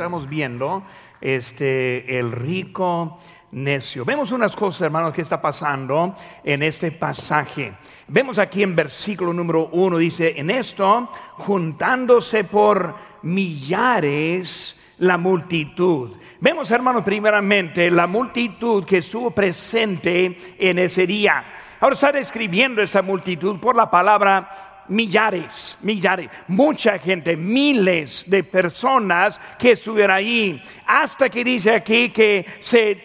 estamos 0.00 0.26
viendo 0.26 0.82
este 1.20 2.18
el 2.18 2.32
rico 2.32 3.18
necio. 3.52 4.02
Vemos 4.02 4.32
unas 4.32 4.56
cosas, 4.56 4.80
hermanos, 4.80 5.12
que 5.12 5.20
está 5.20 5.42
pasando 5.42 6.14
en 6.42 6.62
este 6.62 6.90
pasaje. 6.90 7.74
Vemos 8.08 8.38
aquí 8.38 8.62
en 8.62 8.74
versículo 8.74 9.34
número 9.34 9.68
uno, 9.72 9.98
dice, 9.98 10.40
en 10.40 10.48
esto, 10.48 11.10
juntándose 11.34 12.44
por 12.44 12.94
millares 13.20 14.80
la 14.96 15.18
multitud. 15.18 16.12
Vemos, 16.40 16.70
hermanos, 16.70 17.04
primeramente 17.04 17.90
la 17.90 18.06
multitud 18.06 18.86
que 18.86 18.96
estuvo 18.96 19.30
presente 19.32 20.56
en 20.58 20.78
ese 20.78 21.06
día. 21.06 21.44
Ahora 21.78 21.92
está 21.92 22.10
describiendo 22.10 22.80
esa 22.80 23.02
multitud 23.02 23.60
por 23.60 23.76
la 23.76 23.90
palabra 23.90 24.69
millares, 24.90 25.78
millares, 25.82 26.30
mucha 26.48 26.98
gente, 26.98 27.36
miles 27.36 28.24
de 28.26 28.44
personas 28.44 29.40
que 29.58 29.72
estuvieron 29.72 30.16
ahí, 30.16 30.62
hasta 30.86 31.28
que 31.28 31.42
dice 31.44 31.74
aquí 31.74 32.10
que 32.10 32.44
se 32.58 32.92
eh, 32.92 33.00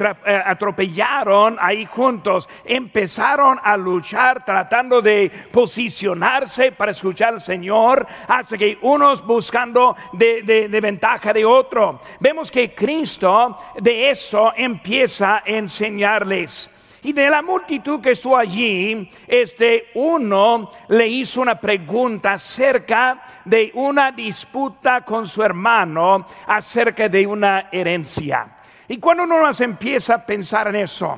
atropellaron 0.46 1.58
ahí 1.60 1.86
juntos, 1.86 2.50
empezaron 2.66 3.60
a 3.64 3.78
luchar 3.78 4.44
tratando 4.44 5.02
de 5.02 5.32
posicionarse 5.52 6.72
para 6.72 6.92
escuchar 6.92 7.34
al 7.34 7.42
Señor, 7.42 8.06
hasta 8.28 8.58
que 8.58 8.78
unos 8.82 9.26
buscando 9.26 9.96
de, 10.14 10.42
de 10.44 10.82
ventaja 10.82 11.32
de 11.32 11.46
otro. 11.46 12.02
Vemos 12.20 12.52
que 12.52 12.74
Cristo 12.74 13.58
de 13.80 14.10
eso 14.10 14.54
empieza 14.56 15.38
a 15.38 15.44
enseñarles. 15.46 16.70
Y 17.06 17.14
de 17.14 17.30
la 17.30 17.44
multitud 17.44 18.02
que 18.02 18.10
estuvo 18.10 18.36
allí, 18.36 19.08
este 19.28 19.92
uno 19.94 20.72
le 20.88 21.08
hizo 21.08 21.40
una 21.40 21.54
pregunta 21.54 22.32
acerca 22.32 23.24
de 23.46 23.70
una 23.76 24.12
disputa 24.12 25.02
con 25.02 25.28
su 25.28 25.44
hermano 25.44 26.26
acerca 26.48 27.08
de 27.08 27.28
una 27.28 27.70
herencia. 27.72 28.58
Y 28.88 28.98
cuando 28.98 29.26
uno 29.26 29.40
más 29.40 29.62
empieza 29.62 30.16
a 30.16 30.26
pensar 30.26 30.70
en 30.70 30.78
eso, 30.78 31.16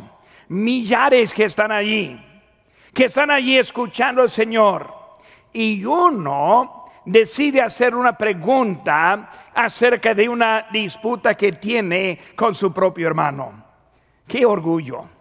millares 0.50 1.34
que 1.34 1.46
están 1.46 1.72
allí, 1.72 2.22
que 2.94 3.06
están 3.06 3.32
allí 3.32 3.58
escuchando 3.58 4.22
al 4.22 4.30
Señor, 4.30 4.94
y 5.54 5.86
uno 5.86 6.90
decide 7.06 7.62
hacer 7.62 7.96
una 7.96 8.18
pregunta 8.18 9.30
acerca 9.56 10.14
de 10.14 10.28
una 10.28 10.68
disputa 10.70 11.36
que 11.36 11.54
tiene 11.54 12.20
con 12.36 12.54
su 12.54 12.74
propio 12.74 13.08
hermano. 13.08 13.64
Qué 14.28 14.46
orgullo 14.46 15.16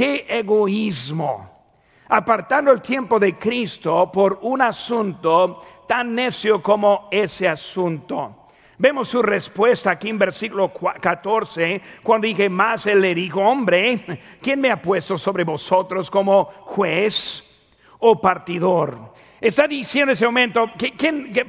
Qué 0.00 0.24
egoísmo. 0.30 1.66
Apartando 2.08 2.72
el 2.72 2.80
tiempo 2.80 3.18
de 3.18 3.34
Cristo 3.34 4.10
por 4.10 4.38
un 4.40 4.62
asunto 4.62 5.60
tan 5.86 6.14
necio 6.14 6.62
como 6.62 7.08
ese 7.10 7.46
asunto. 7.46 8.46
Vemos 8.78 9.08
su 9.08 9.20
respuesta 9.20 9.90
aquí 9.90 10.08
en 10.08 10.18
versículo 10.18 10.72
14, 10.72 11.82
cuando 12.02 12.26
dije, 12.26 12.48
más 12.48 12.86
él 12.86 13.02
le 13.02 13.14
dijo, 13.14 13.42
hombre, 13.42 14.02
¿quién 14.40 14.62
me 14.62 14.70
ha 14.70 14.80
puesto 14.80 15.18
sobre 15.18 15.44
vosotros 15.44 16.10
como 16.10 16.46
juez 16.46 17.68
o 17.98 18.18
partidor? 18.18 19.12
Está 19.40 19.66
diciendo 19.66 20.10
en 20.10 20.12
ese 20.12 20.26
momento, 20.26 20.70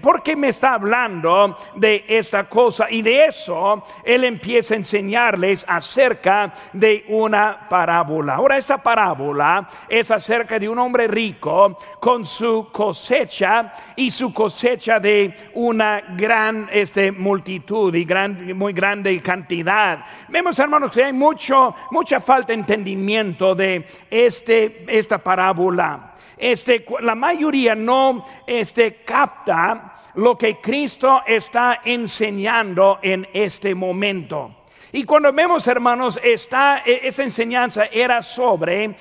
por 0.01 0.23
qué 0.23 0.35
me 0.37 0.47
está 0.47 0.75
hablando 0.75 1.57
de 1.75 2.05
esta 2.07 2.45
cosa? 2.45 2.89
Y 2.89 3.01
de 3.01 3.25
eso 3.25 3.83
él 4.05 4.23
empieza 4.23 4.73
a 4.73 4.77
enseñarles 4.77 5.65
acerca 5.67 6.53
de 6.71 7.03
una 7.09 7.67
parábola. 7.67 8.35
Ahora, 8.35 8.57
esta 8.57 8.77
parábola 8.77 9.67
es 9.89 10.09
acerca 10.09 10.57
de 10.57 10.69
un 10.69 10.79
hombre 10.79 11.05
rico 11.07 11.77
con 11.99 12.25
su 12.25 12.69
cosecha 12.71 13.73
y 13.97 14.09
su 14.09 14.33
cosecha 14.33 14.97
de 14.99 15.33
una 15.55 16.01
gran 16.15 16.69
este, 16.71 17.11
multitud 17.11 17.93
y 17.93 18.05
gran, 18.05 18.57
muy 18.57 18.71
grande 18.71 19.19
cantidad. 19.19 20.05
Vemos, 20.29 20.57
hermanos, 20.59 20.91
que 20.91 21.03
hay 21.03 21.13
mucho, 21.13 21.75
mucha 21.91 22.21
falta 22.21 22.47
de 22.47 22.59
entendimiento 22.59 23.53
de 23.53 23.85
este, 24.09 24.85
esta 24.87 25.17
parábola 25.17 26.10
este, 26.41 26.83
la 27.01 27.15
mayoría 27.15 27.75
no 27.75 28.25
este, 28.45 29.03
capta 29.05 29.93
lo 30.15 30.37
que 30.37 30.59
Cristo 30.59 31.21
está 31.25 31.81
enseñando 31.85 32.99
en 33.01 33.27
este 33.31 33.73
momento. 33.73 34.55
Y 34.91 35.05
cuando 35.05 35.31
vemos, 35.31 35.65
hermanos, 35.67 36.19
esta, 36.21 36.83
e, 36.85 37.07
esa 37.07 37.23
enseñanza 37.23 37.85
era 37.85 38.21
sobre 38.21 38.83
eh, 38.83 38.95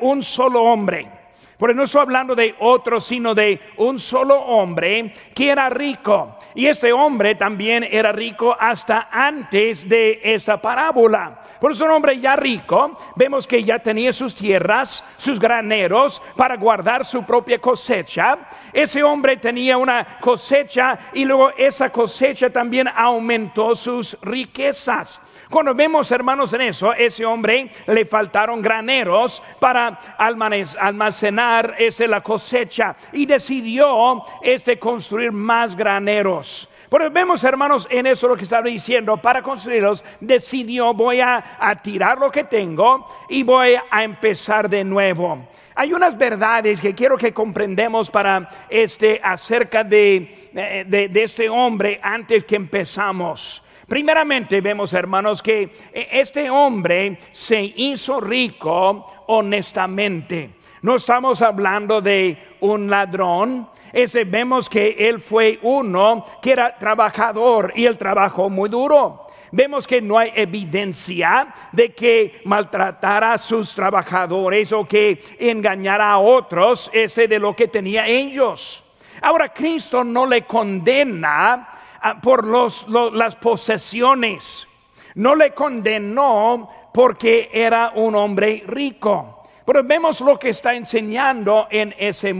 un 0.00 0.22
solo 0.22 0.62
hombre. 0.62 1.25
Porque 1.58 1.74
no 1.74 1.84
estoy 1.84 2.02
hablando 2.02 2.34
de 2.34 2.54
otro, 2.58 3.00
sino 3.00 3.34
de 3.34 3.60
un 3.78 3.98
solo 3.98 4.38
hombre 4.38 5.12
que 5.34 5.50
era 5.50 5.70
rico. 5.70 6.36
Y 6.54 6.66
este 6.66 6.92
hombre 6.92 7.34
también 7.34 7.86
era 7.90 8.12
rico 8.12 8.54
hasta 8.58 9.08
antes 9.10 9.88
de 9.88 10.20
esta 10.22 10.60
parábola. 10.60 11.40
Por 11.60 11.70
eso 11.70 11.86
un 11.86 11.92
hombre 11.92 12.20
ya 12.20 12.36
rico, 12.36 12.98
vemos 13.14 13.46
que 13.46 13.64
ya 13.64 13.78
tenía 13.78 14.12
sus 14.12 14.34
tierras, 14.34 15.02
sus 15.16 15.40
graneros 15.40 16.22
para 16.36 16.56
guardar 16.56 17.04
su 17.04 17.24
propia 17.24 17.58
cosecha. 17.58 18.38
Ese 18.72 19.02
hombre 19.02 19.38
tenía 19.38 19.78
una 19.78 20.18
cosecha 20.20 20.98
y 21.14 21.24
luego 21.24 21.50
esa 21.56 21.90
cosecha 21.90 22.50
también 22.50 22.88
aumentó 22.88 23.74
sus 23.74 24.18
riquezas. 24.20 25.22
Cuando 25.50 25.74
vemos, 25.74 26.10
hermanos, 26.10 26.52
en 26.54 26.62
eso, 26.62 26.92
ese 26.92 27.24
hombre 27.24 27.70
le 27.86 28.04
faltaron 28.04 28.60
graneros 28.60 29.42
para 29.60 29.98
almacenar 30.18 31.76
ese, 31.78 32.08
la 32.08 32.20
cosecha 32.20 32.96
y 33.12 33.26
decidió 33.26 34.24
este 34.42 34.78
construir 34.78 35.30
más 35.30 35.76
graneros. 35.76 36.68
Pero 36.90 37.10
vemos, 37.10 37.42
hermanos, 37.44 37.86
en 37.90 38.06
eso 38.06 38.28
lo 38.28 38.36
que 38.36 38.44
estaba 38.44 38.68
diciendo, 38.68 39.16
para 39.16 39.42
construirlos, 39.42 40.04
decidió, 40.20 40.94
voy 40.94 41.20
a, 41.20 41.42
tirar 41.82 42.18
lo 42.18 42.30
que 42.30 42.44
tengo 42.44 43.06
y 43.28 43.42
voy 43.42 43.76
a 43.90 44.02
empezar 44.02 44.68
de 44.68 44.84
nuevo. 44.84 45.48
Hay 45.74 45.92
unas 45.92 46.16
verdades 46.16 46.80
que 46.80 46.94
quiero 46.94 47.16
que 47.16 47.32
comprendemos 47.32 48.10
para 48.10 48.48
este 48.68 49.20
acerca 49.22 49.84
de, 49.84 50.84
de, 50.86 51.08
de 51.08 51.22
este 51.22 51.48
hombre 51.48 52.00
antes 52.02 52.44
que 52.44 52.56
empezamos. 52.56 53.62
Primeramente 53.86 54.60
vemos, 54.60 54.92
hermanos, 54.94 55.40
que 55.40 55.70
este 55.92 56.50
hombre 56.50 57.18
se 57.30 57.60
hizo 57.76 58.20
rico 58.20 59.24
honestamente. 59.28 60.50
No 60.82 60.96
estamos 60.96 61.40
hablando 61.40 62.00
de 62.00 62.36
un 62.60 62.90
ladrón. 62.90 63.68
Ese 63.92 64.24
vemos 64.24 64.68
que 64.68 64.96
él 64.98 65.20
fue 65.20 65.60
uno 65.62 66.24
que 66.42 66.52
era 66.52 66.76
trabajador 66.76 67.72
y 67.76 67.86
él 67.86 67.96
trabajó 67.96 68.50
muy 68.50 68.68
duro. 68.68 69.28
Vemos 69.52 69.86
que 69.86 70.02
no 70.02 70.18
hay 70.18 70.32
evidencia 70.34 71.54
de 71.70 71.94
que 71.94 72.40
maltratara 72.44 73.34
a 73.34 73.38
sus 73.38 73.72
trabajadores 73.74 74.72
o 74.72 74.84
que 74.84 75.22
engañara 75.38 76.10
a 76.10 76.18
otros, 76.18 76.90
ese 76.92 77.28
de 77.28 77.38
lo 77.38 77.54
que 77.54 77.68
tenía 77.68 78.06
ellos. 78.06 78.84
Ahora 79.22 79.48
Cristo 79.48 80.02
no 80.02 80.26
le 80.26 80.42
condena 80.42 81.75
por 82.22 82.46
los, 82.46 82.86
las 82.88 83.36
posesiones. 83.36 84.66
No 85.14 85.34
le 85.34 85.52
condenó 85.52 86.70
porque 86.92 87.50
era 87.52 87.92
un 87.94 88.14
hombre 88.14 88.64
rico. 88.66 89.36
Pero 89.66 89.82
vemos 89.82 90.20
lo 90.20 90.38
que 90.38 90.50
está 90.50 90.74
enseñando 90.74 91.66
en 91.68 91.92
ese, 91.98 92.32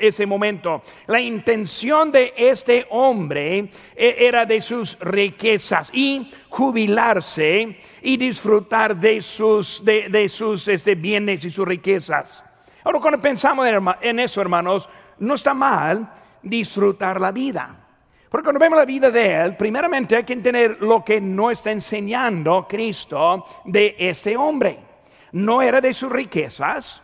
ese, 0.00 0.26
momento. 0.26 0.82
La 1.06 1.18
intención 1.18 2.12
de 2.12 2.34
este 2.36 2.86
hombre 2.90 3.70
e, 3.96 4.16
era 4.18 4.44
de 4.44 4.60
sus 4.60 4.98
riquezas 5.00 5.90
y 5.94 6.28
jubilarse 6.50 7.78
y 8.02 8.16
disfrutar 8.18 8.94
de 8.96 9.22
sus, 9.22 9.82
de, 9.82 10.28
sus 10.28 10.68
este, 10.68 10.94
bienes 10.94 11.42
y 11.46 11.50
sus 11.50 11.66
riquezas. 11.66 12.44
Ahora, 12.84 13.00
cuando 13.00 13.20
pensamos 13.22 13.66
en 14.02 14.20
eso, 14.20 14.42
hermanos, 14.42 14.90
no 15.20 15.34
está 15.34 15.54
mal 15.54 16.06
disfrutar 16.42 17.18
la 17.18 17.32
vida. 17.32 17.81
Porque 18.32 18.44
cuando 18.46 18.60
vemos 18.60 18.78
la 18.78 18.86
vida 18.86 19.10
de 19.10 19.42
él, 19.42 19.56
primeramente 19.56 20.16
hay 20.16 20.24
que 20.24 20.32
entender 20.32 20.78
lo 20.80 21.04
que 21.04 21.20
no 21.20 21.50
está 21.50 21.70
enseñando 21.70 22.66
Cristo 22.66 23.44
de 23.66 23.94
este 23.98 24.38
hombre. 24.38 24.78
No 25.32 25.60
era 25.60 25.82
de 25.82 25.92
sus 25.92 26.10
riquezas, 26.10 27.02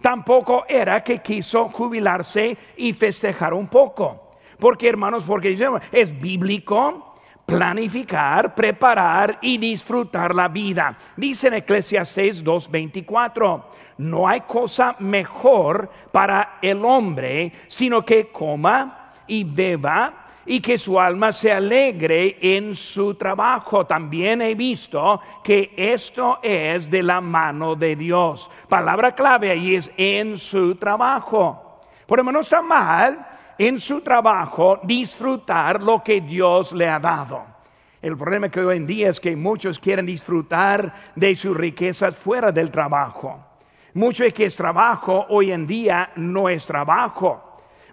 tampoco 0.00 0.66
era 0.68 1.02
que 1.02 1.18
quiso 1.18 1.68
jubilarse 1.70 2.56
y 2.76 2.92
festejar 2.92 3.54
un 3.54 3.66
poco. 3.66 4.30
Porque 4.56 4.88
hermanos, 4.88 5.24
porque 5.24 5.58
es 5.90 6.20
bíblico 6.20 7.16
planificar, 7.44 8.54
preparar 8.54 9.38
y 9.42 9.58
disfrutar 9.58 10.32
la 10.32 10.46
vida. 10.46 10.96
Dice 11.16 11.48
en 11.48 11.54
Eclesiastes 11.54 12.44
2:24, 12.44 13.64
no 13.98 14.28
hay 14.28 14.42
cosa 14.42 14.94
mejor 15.00 15.90
para 16.12 16.58
el 16.62 16.84
hombre, 16.84 17.52
sino 17.66 18.04
que 18.04 18.28
coma 18.28 19.14
y 19.26 19.42
beba 19.42 20.27
y 20.48 20.60
que 20.60 20.78
su 20.78 20.98
alma 20.98 21.30
se 21.30 21.52
alegre 21.52 22.38
en 22.40 22.74
su 22.74 23.14
trabajo. 23.14 23.86
También 23.86 24.40
he 24.40 24.54
visto 24.54 25.20
que 25.44 25.72
esto 25.76 26.40
es 26.42 26.90
de 26.90 27.02
la 27.02 27.20
mano 27.20 27.76
de 27.76 27.94
Dios. 27.94 28.50
Palabra 28.68 29.14
clave 29.14 29.50
ahí 29.50 29.76
es 29.76 29.90
en 29.96 30.38
su 30.38 30.74
trabajo. 30.76 31.82
Por 32.06 32.24
no 32.24 32.40
está 32.40 32.62
mal 32.62 33.26
en 33.58 33.78
su 33.78 34.00
trabajo 34.00 34.80
disfrutar 34.82 35.82
lo 35.82 36.02
que 36.02 36.22
Dios 36.22 36.72
le 36.72 36.88
ha 36.88 36.98
dado. 36.98 37.44
El 38.00 38.16
problema 38.16 38.48
que 38.48 38.60
hoy 38.60 38.78
en 38.78 38.86
día 38.86 39.10
es 39.10 39.20
que 39.20 39.36
muchos 39.36 39.78
quieren 39.78 40.06
disfrutar 40.06 40.94
de 41.14 41.34
sus 41.34 41.54
riquezas 41.54 42.16
fuera 42.16 42.50
del 42.50 42.70
trabajo. 42.70 43.44
Mucho 43.94 44.24
de 44.24 44.32
que 44.32 44.46
es 44.46 44.56
trabajo 44.56 45.26
hoy 45.28 45.52
en 45.52 45.66
día 45.66 46.10
no 46.16 46.48
es 46.48 46.64
trabajo. 46.64 47.47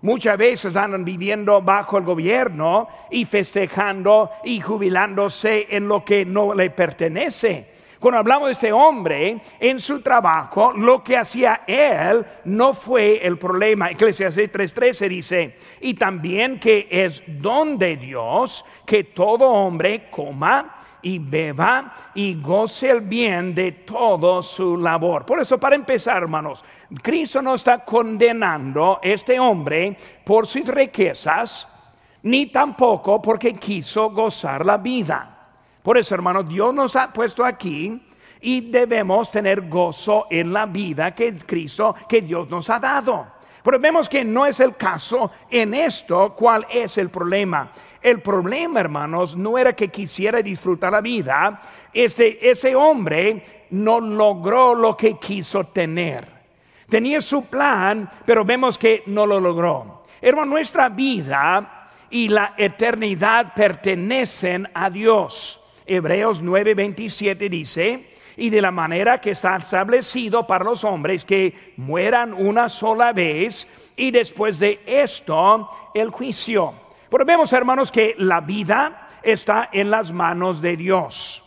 Muchas 0.06 0.38
veces 0.38 0.76
andan 0.76 1.04
viviendo 1.04 1.64
bajo 1.64 1.98
el 1.98 2.04
gobierno 2.04 2.88
y 3.10 3.26
festejando 3.26 4.30
y 4.44 4.60
jubilándose 4.60 5.66
en 5.68 5.88
lo 5.88 6.06
que 6.06 6.24
no 6.24 6.54
le 6.54 6.70
pertenece. 6.70 7.74
Cuando 8.00 8.20
hablamos 8.20 8.50
de 8.50 8.52
este 8.52 8.72
hombre 8.72 9.42
en 9.60 9.80
su 9.80 10.02
trabajo, 10.02 10.74
lo 10.74 11.04
que 11.04 11.18
hacía 11.18 11.62
él 11.66 12.24
no 12.44 12.76
fue 12.76 13.26
el 13.26 13.40
problema. 13.40 13.90
Eclesiastes 13.90 14.52
3:13 14.54 15.10
dice, 15.10 15.58
y 15.82 15.96
también 15.96 16.60
que 16.60 16.88
es 16.92 17.24
don 17.26 17.76
de 17.80 17.98
Dios 17.98 18.64
que 18.86 19.06
todo 19.06 19.50
hombre 19.50 20.08
coma 20.12 20.75
y 21.06 21.20
beba 21.20 21.94
y 22.16 22.42
goce 22.42 22.90
el 22.90 23.02
bien 23.02 23.54
de 23.54 23.72
todo 23.72 24.42
su 24.42 24.76
labor. 24.76 25.24
Por 25.24 25.40
eso, 25.40 25.60
para 25.60 25.76
empezar, 25.76 26.24
hermanos, 26.24 26.66
Cristo 27.04 27.44
no 27.44 27.54
está 27.54 27.86
condenando 27.86 28.96
a 28.96 29.00
este 29.04 29.40
hombre 29.40 29.96
por 30.24 30.48
sus 30.48 30.68
riquezas, 30.68 31.68
ni 32.24 32.48
tampoco 32.48 33.22
porque 33.22 33.54
quiso 33.54 34.10
gozar 34.10 34.66
la 34.66 34.78
vida. 34.78 35.48
Por 35.84 36.00
eso, 36.00 36.16
hermanos, 36.16 36.50
Dios 36.50 36.74
nos 36.74 36.96
ha 36.96 37.14
puesto 37.14 37.46
aquí 37.46 38.02
y 38.42 38.62
debemos 38.72 39.30
tener 39.30 39.70
gozo 39.70 40.26
en 40.32 40.52
la 40.52 40.66
vida 40.66 41.14
que 41.14 41.38
Cristo, 41.38 41.94
que 42.10 42.24
Dios 42.24 42.50
nos 42.50 42.68
ha 42.72 42.80
dado. 42.80 43.35
Pero 43.66 43.80
vemos 43.80 44.08
que 44.08 44.24
no 44.24 44.46
es 44.46 44.60
el 44.60 44.76
caso 44.76 45.32
en 45.50 45.74
esto. 45.74 46.36
¿Cuál 46.38 46.68
es 46.72 47.00
el 47.00 47.10
problema? 47.10 47.72
El 48.00 48.22
problema, 48.22 48.80
hermanos, 48.80 49.36
no 49.36 49.58
era 49.58 49.76
que 49.76 49.88
quisiera 49.88 50.40
disfrutar 50.44 50.92
la 50.92 51.02
vida. 51.02 51.60
Ese, 51.92 52.38
ese 52.48 52.76
hombre 52.76 53.66
no 53.72 54.00
logró 54.00 54.76
lo 54.76 54.96
que 54.96 55.18
quiso 55.18 55.64
tener. 55.64 56.28
Tenía 56.88 57.20
su 57.22 57.46
plan, 57.46 58.08
pero 58.24 58.46
vemos 58.46 58.78
que 58.78 59.02
no 59.08 59.26
lo 59.26 59.40
logró. 59.40 60.04
Hermano, 60.22 60.52
nuestra 60.52 60.90
vida 60.90 61.88
y 62.12 62.28
la 62.28 62.54
eternidad 62.58 63.52
pertenecen 63.56 64.70
a 64.76 64.92
Dios. 64.92 65.60
Hebreos 65.88 66.44
9:27 66.44 67.50
dice, 67.50 68.15
y 68.38 68.50
de 68.50 68.62
la 68.62 68.72
manera 68.72 69.20
que 69.20 69.32
está 69.32 69.56
establecido 69.56 70.46
para 70.46 70.66
los 70.66 70.84
hombres 70.84 71.26
que 71.26 71.74
mueran 71.78 72.34
una 72.34 72.70
sola 72.70 73.14
vez 73.14 73.68
y 73.96 74.12
después 74.12 74.60
de 74.60 74.82
esto 74.86 75.70
el 75.94 76.10
juicio. 76.10 76.74
Pero 77.10 77.26
vemos, 77.26 77.54
hermanos, 77.54 77.92
que 77.92 78.16
la 78.18 78.42
vida 78.42 79.08
está 79.24 79.70
en 79.72 79.90
las 79.90 80.12
manos 80.12 80.62
de 80.62 80.76
Dios. 80.76 81.44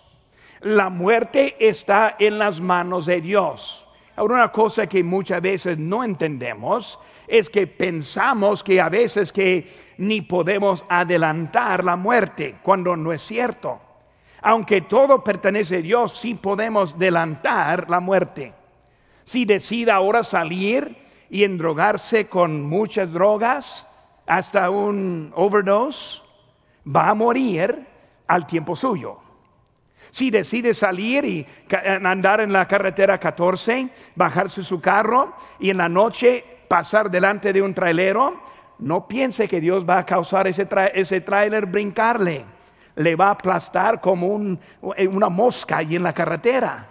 La 0.61 0.89
muerte 0.89 1.57
está 1.61 2.17
en 2.19 2.39
las 2.39 2.61
manos 2.61 3.07
de 3.07 3.21
Dios. 3.21 3.87
Ahora, 4.17 4.35
una 4.35 4.49
cosa 4.51 4.89
que 4.89 5.05
muchas 5.05 5.41
veces 5.41 5.79
no 5.79 6.03
entendemos 6.03 6.99
es 7.29 7.49
que 7.49 7.67
pensamos 7.67 8.65
que 8.65 8.81
a 8.81 8.89
veces 8.89 9.31
que 9.31 9.95
ni 9.99 10.23
podemos 10.23 10.85
adelantar 10.89 11.85
la 11.85 11.95
muerte, 11.95 12.57
cuando 12.63 12.97
no 12.97 13.13
es 13.13 13.23
cierto. 13.23 13.81
Aunque 14.49 14.81
todo 14.81 15.23
pertenece 15.23 15.77
a 15.77 15.83
Dios, 15.83 16.17
sí 16.17 16.33
podemos 16.33 16.95
adelantar 16.95 17.91
la 17.91 18.01
muerte. 18.01 18.55
Si 19.23 19.45
decide 19.45 19.91
ahora 19.91 20.23
salir 20.23 20.97
y 21.29 21.45
endrogarse 21.45 22.29
con 22.29 22.63
muchas 22.63 23.13
drogas, 23.13 23.87
hasta 24.27 24.71
un 24.71 25.35
overdose, 25.37 26.23
va 26.87 27.11
a 27.11 27.15
morir 27.15 27.79
al 28.27 28.47
tiempo 28.47 28.75
suyo. 28.75 29.19
Si 30.09 30.31
decide 30.31 30.73
salir 30.73 31.27
y 31.27 31.47
andar 32.03 32.41
en 32.41 32.51
la 32.51 32.65
carretera 32.65 33.19
14, 33.19 33.91
bajarse 34.15 34.63
su 34.63 34.81
carro 34.81 35.35
y 35.59 35.69
en 35.69 35.77
la 35.77 35.91
noche 35.91 36.43
pasar 36.69 37.11
delante 37.11 37.53
de 37.53 37.61
un 37.61 37.75
trailero, 37.75 38.41
no 38.79 39.07
piense 39.07 39.47
que 39.47 39.61
Dios 39.61 39.87
va 39.87 39.99
a 39.99 40.07
causar 40.07 40.47
ese, 40.49 40.67
ese 40.95 41.21
trailer 41.21 41.67
brincarle. 41.67 42.57
Le 42.99 43.17
va 43.17 43.29
a 43.29 43.31
aplastar 43.33 44.01
como 44.01 44.29
una 44.29 45.29
mosca 45.29 45.79
ahí 45.79 45.97
en 45.97 46.03
la 46.03 46.13
carretera. 46.13 46.87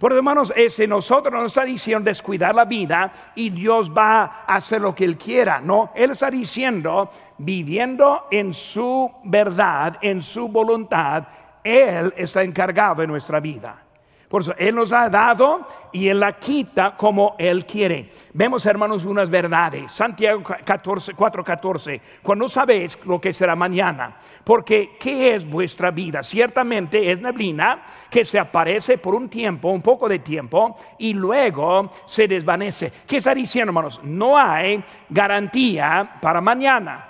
Por 0.00 0.14
hermanos, 0.14 0.50
ese 0.56 0.86
nosotros 0.86 1.34
nos 1.34 1.52
está 1.52 1.62
diciendo 1.62 2.06
descuidar 2.06 2.54
la 2.54 2.64
vida 2.64 3.12
y 3.34 3.50
Dios 3.50 3.92
va 3.92 4.44
a 4.46 4.54
hacer 4.54 4.80
lo 4.80 4.94
que 4.94 5.04
Él 5.04 5.18
quiera. 5.18 5.60
No, 5.60 5.92
Él 5.94 6.12
está 6.12 6.30
diciendo, 6.30 7.10
viviendo 7.36 8.26
en 8.30 8.54
su 8.54 9.12
verdad, 9.24 9.98
en 10.00 10.22
su 10.22 10.48
voluntad, 10.48 11.24
Él 11.62 12.14
está 12.16 12.42
encargado 12.42 13.02
de 13.02 13.08
nuestra 13.08 13.40
vida. 13.40 13.89
Por 14.30 14.42
eso 14.42 14.54
Él 14.58 14.76
nos 14.76 14.92
ha 14.92 15.08
dado 15.08 15.66
y 15.90 16.06
Él 16.06 16.20
la 16.20 16.38
quita 16.38 16.94
como 16.96 17.34
Él 17.36 17.66
quiere. 17.66 18.10
Vemos, 18.32 18.64
hermanos, 18.64 19.04
unas 19.04 19.28
verdades. 19.28 19.90
Santiago 19.90 20.40
14, 20.44 21.14
4, 21.14 21.42
14. 21.42 22.00
Cuando 22.22 22.46
sabéis 22.46 22.96
lo 23.06 23.20
que 23.20 23.32
será 23.32 23.56
mañana. 23.56 24.18
Porque, 24.44 24.96
¿qué 25.00 25.34
es 25.34 25.44
vuestra 25.50 25.90
vida? 25.90 26.22
Ciertamente 26.22 27.10
es 27.10 27.20
neblina 27.20 27.82
que 28.08 28.24
se 28.24 28.38
aparece 28.38 28.98
por 28.98 29.16
un 29.16 29.28
tiempo, 29.28 29.68
un 29.70 29.82
poco 29.82 30.08
de 30.08 30.20
tiempo, 30.20 30.76
y 30.98 31.12
luego 31.12 31.90
se 32.04 32.28
desvanece. 32.28 32.92
¿Qué 33.08 33.16
está 33.16 33.34
diciendo, 33.34 33.70
hermanos? 33.70 34.00
No 34.04 34.38
hay 34.38 34.80
garantía 35.08 36.18
para 36.20 36.40
mañana. 36.40 37.08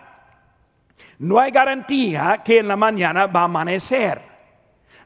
No 1.18 1.38
hay 1.38 1.50
garantía 1.50 2.40
que 2.42 2.60
en 2.60 2.68
la 2.68 2.76
mañana 2.76 3.26
va 3.26 3.42
a 3.42 3.44
amanecer. 3.44 4.29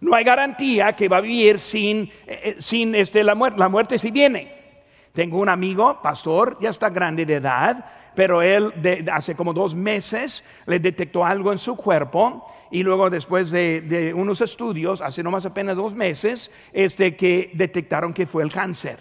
No 0.00 0.14
hay 0.14 0.24
garantía 0.24 0.92
que 0.94 1.08
va 1.08 1.18
a 1.18 1.20
vivir 1.20 1.60
sin, 1.60 2.10
eh, 2.26 2.40
eh, 2.42 2.56
sin 2.58 2.94
este, 2.94 3.22
la 3.24 3.34
muerte. 3.34 3.58
La 3.58 3.68
muerte 3.68 3.98
si 3.98 4.10
viene. 4.10 4.64
Tengo 5.12 5.38
un 5.38 5.48
amigo, 5.48 6.02
pastor, 6.02 6.58
ya 6.60 6.70
está 6.70 6.90
grande 6.90 7.24
de 7.24 7.34
edad, 7.34 7.84
pero 8.16 8.42
él 8.42 8.72
hace 9.12 9.36
como 9.36 9.52
dos 9.52 9.72
meses 9.72 10.44
le 10.66 10.80
detectó 10.80 11.24
algo 11.24 11.52
en 11.52 11.58
su 11.58 11.76
cuerpo 11.76 12.52
y 12.72 12.82
luego 12.82 13.08
después 13.08 13.52
de, 13.52 14.12
unos 14.12 14.40
estudios, 14.40 15.00
hace 15.00 15.22
nomás 15.22 15.46
apenas 15.46 15.76
dos 15.76 15.94
meses, 15.94 16.50
este, 16.72 17.14
que 17.14 17.52
detectaron 17.54 18.12
que 18.12 18.26
fue 18.26 18.42
el 18.42 18.50
cáncer. 18.50 18.98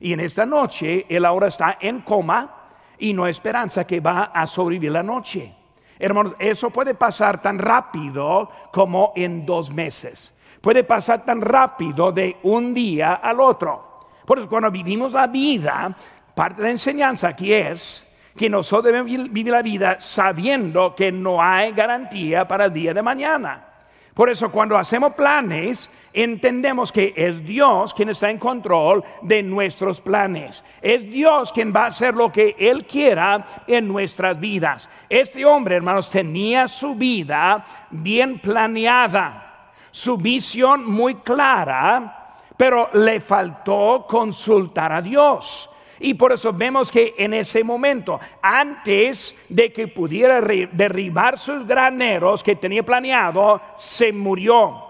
Y 0.00 0.12
en 0.12 0.18
esta 0.18 0.44
noche 0.44 1.06
él 1.08 1.24
ahora 1.24 1.46
está 1.46 1.78
en 1.80 2.00
coma 2.00 2.70
y 2.98 3.12
no 3.12 3.28
esperanza 3.28 3.86
que 3.86 4.00
va 4.00 4.24
a 4.34 4.48
sobrevivir 4.48 4.90
la 4.90 5.04
noche. 5.04 5.54
Hermanos, 5.98 6.34
eso 6.38 6.70
puede 6.70 6.94
pasar 6.94 7.40
tan 7.40 7.58
rápido 7.58 8.50
como 8.72 9.12
en 9.16 9.46
dos 9.46 9.70
meses. 9.70 10.34
Puede 10.60 10.84
pasar 10.84 11.24
tan 11.24 11.40
rápido 11.40 12.12
de 12.12 12.38
un 12.42 12.74
día 12.74 13.14
al 13.14 13.40
otro. 13.40 14.06
Por 14.24 14.38
eso 14.38 14.48
cuando 14.48 14.70
vivimos 14.70 15.12
la 15.12 15.26
vida, 15.26 15.94
parte 16.34 16.60
de 16.60 16.68
la 16.68 16.72
enseñanza 16.72 17.28
aquí 17.28 17.52
es 17.52 18.02
que 18.36 18.50
nosotros 18.50 18.92
debemos 18.92 19.30
vivir 19.30 19.52
la 19.52 19.62
vida 19.62 19.96
sabiendo 20.00 20.94
que 20.94 21.10
no 21.10 21.40
hay 21.40 21.72
garantía 21.72 22.46
para 22.46 22.66
el 22.66 22.72
día 22.72 22.92
de 22.92 23.02
mañana. 23.02 23.75
Por 24.16 24.30
eso 24.30 24.50
cuando 24.50 24.78
hacemos 24.78 25.12
planes, 25.12 25.90
entendemos 26.10 26.90
que 26.90 27.12
es 27.14 27.44
Dios 27.44 27.92
quien 27.92 28.08
está 28.08 28.30
en 28.30 28.38
control 28.38 29.04
de 29.20 29.42
nuestros 29.42 30.00
planes. 30.00 30.64
Es 30.80 31.04
Dios 31.04 31.52
quien 31.52 31.70
va 31.70 31.82
a 31.82 31.88
hacer 31.88 32.14
lo 32.14 32.32
que 32.32 32.56
Él 32.58 32.86
quiera 32.86 33.44
en 33.66 33.86
nuestras 33.86 34.40
vidas. 34.40 34.88
Este 35.10 35.44
hombre, 35.44 35.76
hermanos, 35.76 36.08
tenía 36.08 36.66
su 36.66 36.94
vida 36.94 37.62
bien 37.90 38.38
planeada, 38.38 39.72
su 39.90 40.16
visión 40.16 40.90
muy 40.90 41.16
clara, 41.16 42.38
pero 42.56 42.88
le 42.94 43.20
faltó 43.20 44.06
consultar 44.08 44.92
a 44.92 45.02
Dios. 45.02 45.68
Y 46.00 46.14
por 46.14 46.32
eso 46.32 46.52
vemos 46.52 46.90
que 46.90 47.14
en 47.16 47.34
ese 47.34 47.64
momento, 47.64 48.20
antes 48.42 49.34
de 49.48 49.72
que 49.72 49.88
pudiera 49.88 50.40
derribar 50.40 51.38
sus 51.38 51.66
graneros 51.66 52.42
que 52.42 52.56
tenía 52.56 52.82
planeado, 52.82 53.60
se 53.76 54.12
murió. 54.12 54.82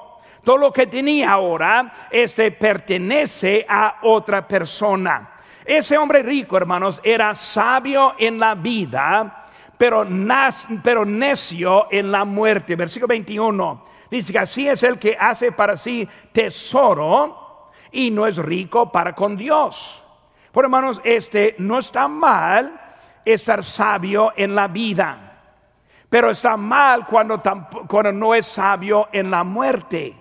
Todo 0.42 0.58
lo 0.58 0.72
que 0.72 0.86
tenía 0.86 1.32
ahora 1.32 1.92
este 2.10 2.52
pertenece 2.52 3.66
a 3.68 3.98
otra 4.02 4.46
persona. 4.46 5.32
Ese 5.64 5.98
hombre 5.98 6.22
rico, 6.22 6.56
hermanos, 6.56 7.00
era 7.02 7.34
sabio 7.34 8.14
en 8.16 8.38
la 8.38 8.54
vida, 8.54 9.46
pero, 9.76 10.06
pero 10.82 11.04
necio 11.04 11.88
en 11.90 12.12
la 12.12 12.24
muerte. 12.24 12.76
Versículo 12.76 13.08
21 13.08 13.84
dice 14.08 14.32
que 14.32 14.38
así 14.38 14.68
es 14.68 14.82
el 14.84 14.98
que 14.98 15.16
hace 15.18 15.50
para 15.50 15.76
sí 15.76 16.08
tesoro 16.30 17.72
y 17.90 18.10
no 18.10 18.26
es 18.26 18.36
rico 18.36 18.90
para 18.92 19.14
con 19.14 19.36
Dios. 19.36 20.05
Por 20.56 20.64
hermanos, 20.64 21.02
este 21.04 21.54
no 21.58 21.80
está 21.80 22.08
mal 22.08 22.80
estar 23.26 23.62
sabio 23.62 24.32
en 24.34 24.54
la 24.54 24.68
vida, 24.68 25.42
pero 26.08 26.30
está 26.30 26.56
mal 26.56 27.04
cuando, 27.04 27.42
no 28.14 28.34
es 28.34 28.46
sabio 28.46 29.10
en 29.12 29.30
la 29.30 29.44
muerte. 29.44 30.14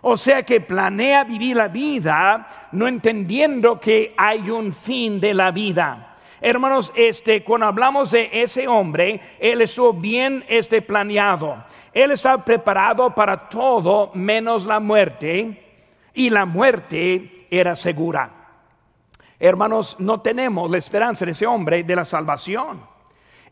O 0.00 0.16
sea 0.16 0.44
que 0.44 0.62
planea 0.62 1.24
vivir 1.24 1.56
la 1.56 1.68
vida 1.68 2.70
no 2.72 2.88
entendiendo 2.88 3.78
que 3.78 4.14
hay 4.16 4.48
un 4.48 4.72
fin 4.72 5.20
de 5.20 5.34
la 5.34 5.50
vida. 5.50 6.16
Hermanos, 6.40 6.90
este, 6.96 7.44
cuando 7.44 7.66
hablamos 7.66 8.12
de 8.12 8.30
ese 8.32 8.66
hombre, 8.66 9.20
él 9.38 9.60
estuvo 9.60 9.92
bien 9.92 10.42
este, 10.48 10.80
planeado. 10.80 11.64
Él 11.92 12.12
estaba 12.12 12.42
preparado 12.42 13.14
para 13.14 13.46
todo 13.46 14.10
menos 14.14 14.64
la 14.64 14.80
muerte 14.80 15.84
y 16.14 16.30
la 16.30 16.46
muerte 16.46 17.46
era 17.50 17.76
segura. 17.76 18.41
Hermanos, 19.44 19.96
no 19.98 20.20
tenemos 20.20 20.70
la 20.70 20.78
esperanza 20.78 21.24
de 21.24 21.32
ese 21.32 21.48
hombre 21.48 21.82
de 21.82 21.96
la 21.96 22.04
salvación. 22.04 22.80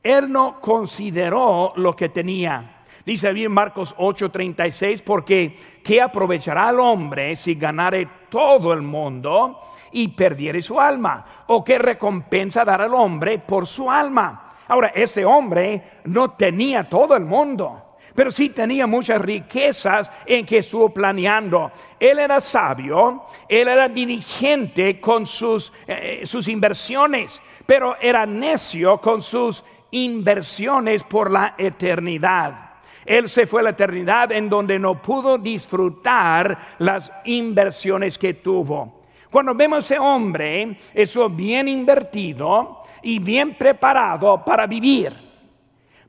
Él 0.01 0.31
no 0.31 0.61
consideró 0.61 1.73
lo 1.75 1.97
que 1.97 2.11
tenía. 2.11 2.85
Dice 3.05 3.33
bien 3.33 3.51
Marcos 3.51 3.97
8:36, 3.99 5.03
porque 5.03 5.59
¿qué 5.83 6.01
aprovechará 6.01 6.71
el 6.71 6.79
hombre 6.79 7.35
si 7.35 7.57
ganare 7.57 8.09
todo 8.29 8.73
el 8.73 8.83
mundo 8.83 9.59
y 9.91 10.07
perdiere 10.07 10.63
su 10.63 10.79
alma? 10.79 11.25
¿O 11.49 11.65
qué 11.65 11.77
recompensa 11.77 12.65
dará 12.65 12.85
el 12.85 12.95
hombre 12.95 13.41
por 13.41 13.67
su 13.67 13.91
alma? 13.91 14.59
Ahora, 14.69 14.93
este 14.95 15.25
hombre 15.25 16.03
no 16.05 16.31
tenía 16.31 16.89
todo 16.89 17.17
el 17.17 17.25
mundo 17.25 17.90
pero 18.21 18.31
sí 18.31 18.51
tenía 18.51 18.87
muchas 18.87 19.19
riquezas 19.19 20.13
en 20.27 20.45
que 20.45 20.59
estuvo 20.59 20.91
planeando. 20.91 21.73
Él 21.99 22.19
era 22.19 22.39
sabio, 22.39 23.23
él 23.49 23.67
era 23.67 23.89
dirigente 23.89 25.01
con 25.01 25.27
sus, 25.27 25.73
eh, 25.87 26.21
sus 26.25 26.47
inversiones, 26.49 27.41
pero 27.65 27.97
era 27.99 28.27
necio 28.27 28.99
con 28.99 29.23
sus 29.23 29.65
inversiones 29.93 31.03
por 31.03 31.31
la 31.31 31.55
eternidad. 31.57 32.73
Él 33.07 33.27
se 33.27 33.47
fue 33.47 33.63
a 33.63 33.65
la 33.65 33.71
eternidad 33.71 34.33
en 34.33 34.51
donde 34.51 34.79
no 34.79 35.01
pudo 35.01 35.39
disfrutar 35.39 36.59
las 36.79 37.11
inversiones 37.25 38.19
que 38.19 38.35
tuvo. 38.35 39.01
Cuando 39.31 39.55
vemos 39.55 39.77
a 39.77 39.95
ese 39.95 39.99
hombre, 39.99 40.77
eso 40.93 41.31
bien 41.31 41.69
invertido 41.69 42.83
y 43.03 43.19
bien 43.19 43.55
preparado 43.55 44.45
para 44.45 44.67
vivir, 44.67 45.30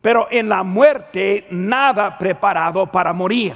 pero 0.02 0.28
en 0.32 0.50
la 0.50 0.64
muerte 0.64 1.48
nada 1.52 2.18
preparado 2.18 2.88
para 2.88 3.14
morir. 3.14 3.56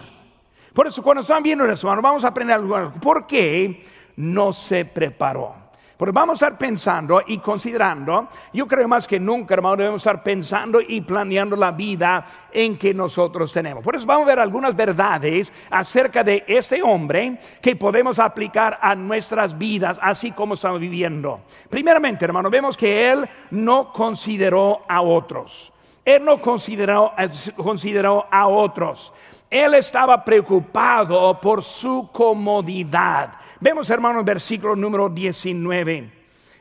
Por 0.73 0.87
eso 0.87 1.01
cuando 1.01 1.21
están 1.21 1.41
viendo 1.41 1.65
eso, 1.65 1.87
vamos 1.87 2.23
a 2.23 2.27
aprender 2.27 2.55
algo. 2.55 2.93
¿Por 3.01 3.25
qué 3.25 3.83
no 4.17 4.53
se 4.53 4.85
preparó? 4.85 5.65
Porque 5.97 6.11
vamos 6.11 6.41
a 6.41 6.47
estar 6.47 6.57
pensando 6.57 7.21
y 7.25 7.37
considerando, 7.37 8.27
yo 8.51 8.67
creo 8.67 8.85
más 8.85 9.07
que 9.07 9.17
nunca, 9.17 9.53
hermano, 9.53 9.77
debemos 9.77 10.01
estar 10.01 10.21
pensando 10.21 10.81
y 10.81 10.99
planeando 10.99 11.55
la 11.55 11.71
vida 11.71 12.25
en 12.51 12.77
que 12.77 12.93
nosotros 12.93 13.53
tenemos. 13.53 13.81
Por 13.81 13.95
eso 13.95 14.05
vamos 14.05 14.25
a 14.25 14.27
ver 14.27 14.39
algunas 14.39 14.75
verdades 14.75 15.53
acerca 15.69 16.21
de 16.21 16.43
este 16.47 16.83
hombre 16.83 17.39
que 17.61 17.77
podemos 17.77 18.19
aplicar 18.19 18.77
a 18.81 18.93
nuestras 18.93 19.57
vidas, 19.57 19.97
así 20.01 20.33
como 20.33 20.55
estamos 20.55 20.81
viviendo. 20.81 21.43
Primeramente, 21.69 22.25
hermano, 22.25 22.49
vemos 22.49 22.75
que 22.75 23.09
él 23.09 23.29
no 23.51 23.93
consideró 23.93 24.81
a 24.89 25.01
otros. 25.01 25.71
Él 26.05 26.23
no 26.23 26.39
consideró, 26.39 27.13
consideró 27.57 28.27
a 28.29 28.47
otros. 28.47 29.11
Él 29.49 29.73
estaba 29.73 30.23
preocupado 30.23 31.41
por 31.41 31.63
su 31.63 32.09
comodidad. 32.13 33.33
Vemos, 33.59 33.89
hermano, 33.89 34.19
el 34.19 34.25
versículo 34.25 34.75
número 34.75 35.09
19. 35.09 36.11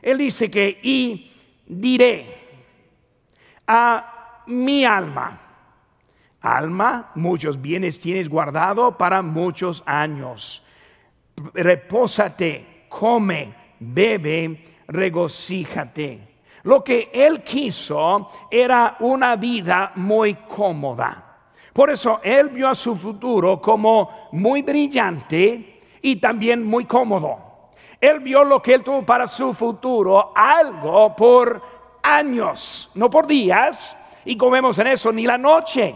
Él 0.01 0.17
dice 0.17 0.49
que, 0.49 0.79
y 0.81 1.31
diré 1.65 2.37
a 3.67 4.43
mi 4.47 4.83
alma, 4.85 5.39
alma, 6.41 7.11
muchos 7.15 7.61
bienes 7.61 7.99
tienes 7.99 8.29
guardado 8.29 8.97
para 8.97 9.21
muchos 9.21 9.83
años. 9.85 10.63
Repósate, 11.53 12.85
come, 12.89 13.53
bebe, 13.79 14.77
regocíjate. 14.87 16.34
Lo 16.65 16.83
que 16.83 17.11
él 17.13 17.43
quiso 17.43 18.27
era 18.49 18.97
una 18.99 19.35
vida 19.35 19.91
muy 19.95 20.33
cómoda. 20.33 21.23
Por 21.71 21.91
eso 21.91 22.19
él 22.23 22.49
vio 22.49 22.69
a 22.69 22.75
su 22.75 22.95
futuro 22.95 23.61
como 23.61 24.29
muy 24.31 24.63
brillante 24.63 25.77
y 26.01 26.15
también 26.15 26.65
muy 26.65 26.85
cómodo. 26.85 27.37
Él 28.01 28.19
vio 28.19 28.43
lo 28.43 28.63
que 28.63 28.73
él 28.73 28.83
tuvo 28.83 29.05
para 29.05 29.27
su 29.27 29.53
futuro, 29.53 30.31
algo 30.35 31.15
por 31.15 31.61
años, 32.01 32.89
no 32.95 33.11
por 33.11 33.27
días, 33.27 33.95
y 34.25 34.35
comemos 34.35 34.79
en 34.79 34.87
eso 34.87 35.11
ni 35.11 35.27
la 35.27 35.37
noche. 35.37 35.95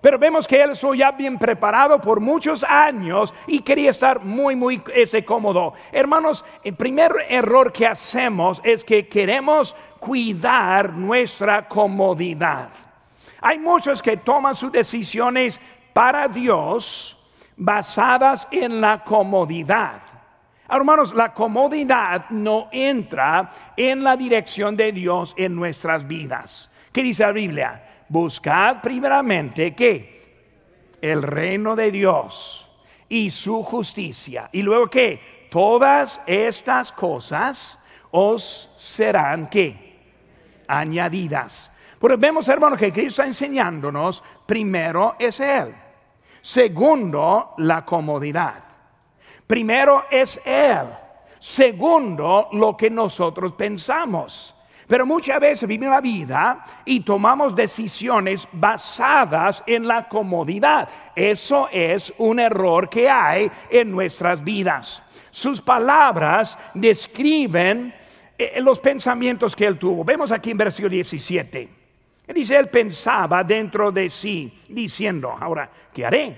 Pero 0.00 0.18
vemos 0.18 0.48
que 0.48 0.62
él 0.62 0.70
estuvo 0.70 0.94
ya 0.94 1.10
bien 1.10 1.38
preparado 1.38 2.00
por 2.00 2.20
muchos 2.20 2.64
años 2.64 3.34
y 3.46 3.60
quería 3.60 3.90
estar 3.90 4.24
muy, 4.24 4.56
muy 4.56 4.82
ese 4.94 5.24
cómodo. 5.24 5.74
Hermanos, 5.92 6.44
el 6.64 6.74
primer 6.74 7.12
error 7.28 7.70
que 7.72 7.86
hacemos 7.86 8.62
es 8.64 8.82
que 8.82 9.08
queremos 9.08 9.76
cuidar 9.98 10.94
nuestra 10.94 11.68
comodidad. 11.68 12.70
Hay 13.42 13.58
muchos 13.58 14.00
que 14.00 14.16
toman 14.16 14.54
sus 14.54 14.72
decisiones 14.72 15.60
para 15.92 16.28
Dios 16.28 17.18
basadas 17.56 18.48
en 18.50 18.80
la 18.80 19.04
comodidad. 19.04 20.00
Hermanos, 20.68 21.12
la 21.14 21.34
comodidad 21.34 22.30
no 22.30 22.68
entra 22.72 23.50
en 23.76 24.02
la 24.02 24.16
dirección 24.16 24.76
de 24.76 24.92
Dios 24.92 25.34
en 25.36 25.54
nuestras 25.56 26.06
vidas. 26.06 26.70
¿Qué 26.92 27.02
dice 27.02 27.24
la 27.24 27.32
Biblia? 27.32 27.89
Buscad 28.10 28.82
primeramente 28.82 29.72
que 29.72 30.98
el 31.00 31.22
reino 31.22 31.76
de 31.76 31.92
Dios 31.92 32.68
y 33.08 33.30
su 33.30 33.62
justicia. 33.62 34.50
Y 34.50 34.62
luego 34.62 34.90
que 34.90 35.48
todas 35.48 36.20
estas 36.26 36.90
cosas 36.90 37.78
os 38.10 38.68
serán 38.76 39.48
que 39.48 40.00
añadidas. 40.66 41.72
Porque 42.00 42.16
vemos, 42.16 42.48
hermanos, 42.48 42.80
que 42.80 42.92
Cristo 42.92 43.22
está 43.22 43.26
enseñándonos, 43.26 44.24
primero 44.44 45.14
es 45.16 45.38
Él. 45.38 45.72
Segundo, 46.40 47.54
la 47.58 47.84
comodidad. 47.84 48.64
Primero 49.46 50.06
es 50.10 50.40
Él. 50.44 50.86
Segundo, 51.38 52.48
lo 52.54 52.76
que 52.76 52.90
nosotros 52.90 53.52
pensamos. 53.52 54.56
Pero 54.90 55.06
muchas 55.06 55.38
veces 55.38 55.68
vivimos 55.68 55.94
la 55.94 56.00
vida 56.00 56.64
y 56.84 56.98
tomamos 56.98 57.54
decisiones 57.54 58.48
basadas 58.50 59.62
en 59.64 59.86
la 59.86 60.08
comodidad. 60.08 60.88
Eso 61.14 61.68
es 61.70 62.12
un 62.18 62.40
error 62.40 62.88
que 62.88 63.08
hay 63.08 63.48
en 63.70 63.92
nuestras 63.92 64.42
vidas. 64.42 65.00
Sus 65.30 65.60
palabras 65.60 66.58
describen 66.74 67.94
eh, 68.36 68.60
los 68.60 68.80
pensamientos 68.80 69.54
que 69.54 69.66
él 69.66 69.78
tuvo. 69.78 70.02
Vemos 70.02 70.32
aquí 70.32 70.50
en 70.50 70.56
versículo 70.56 70.90
17. 70.90 71.68
Dice, 72.34 72.56
él 72.58 72.66
pensaba 72.66 73.44
dentro 73.44 73.92
de 73.92 74.08
sí, 74.08 74.52
diciendo, 74.70 75.32
ahora, 75.38 75.70
¿qué 75.94 76.04
haré? 76.04 76.36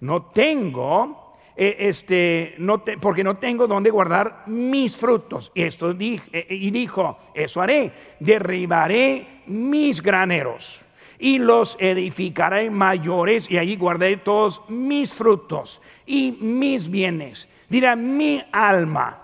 No 0.00 0.22
tengo, 0.22 1.27
eh, 1.60 1.88
este, 1.88 2.54
no 2.58 2.84
porque 3.00 3.24
no 3.24 3.36
tengo 3.36 3.66
donde 3.66 3.90
guardar 3.90 4.44
mis 4.46 4.96
frutos. 4.96 5.50
Y, 5.56 5.62
esto 5.62 5.90
eh, 5.90 6.46
y 6.48 6.70
dijo, 6.70 7.18
eso 7.34 7.60
haré, 7.60 7.90
derribaré 8.20 9.42
mis 9.46 10.00
graneros 10.00 10.84
y 11.18 11.38
los 11.38 11.76
edificaré 11.80 12.70
mayores 12.70 13.50
y 13.50 13.58
allí 13.58 13.74
guardaré 13.74 14.18
todos 14.18 14.62
mis 14.68 15.12
frutos 15.12 15.82
y 16.06 16.38
mis 16.40 16.88
bienes. 16.88 17.48
Dirá 17.68 17.96
mi 17.96 18.40
alma. 18.52 19.20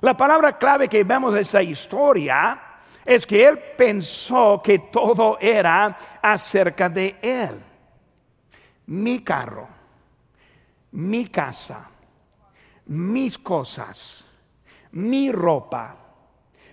La 0.00 0.16
palabra 0.16 0.56
clave 0.56 0.88
que 0.88 1.04
vemos 1.04 1.34
en 1.34 1.40
esta 1.40 1.62
historia 1.62 2.58
es 3.04 3.26
que 3.26 3.46
él 3.46 3.58
pensó 3.76 4.62
que 4.64 4.78
todo 4.78 5.36
era 5.38 5.94
acerca 6.22 6.88
de 6.88 7.16
él. 7.20 7.62
Mi 8.86 9.18
carro, 9.18 9.75
mi 10.96 11.26
casa, 11.26 11.90
mis 12.86 13.36
cosas, 13.38 14.24
mi 14.92 15.30
ropa, 15.30 15.94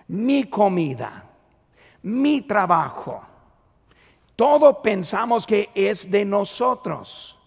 mi 0.08 0.44
comida, 0.44 1.24
mi 2.02 2.40
trabajo. 2.40 3.22
Todo 4.34 4.80
pensamos 4.80 5.46
que 5.46 5.68
es 5.74 6.10
de 6.10 6.24
nosotros. 6.24 7.38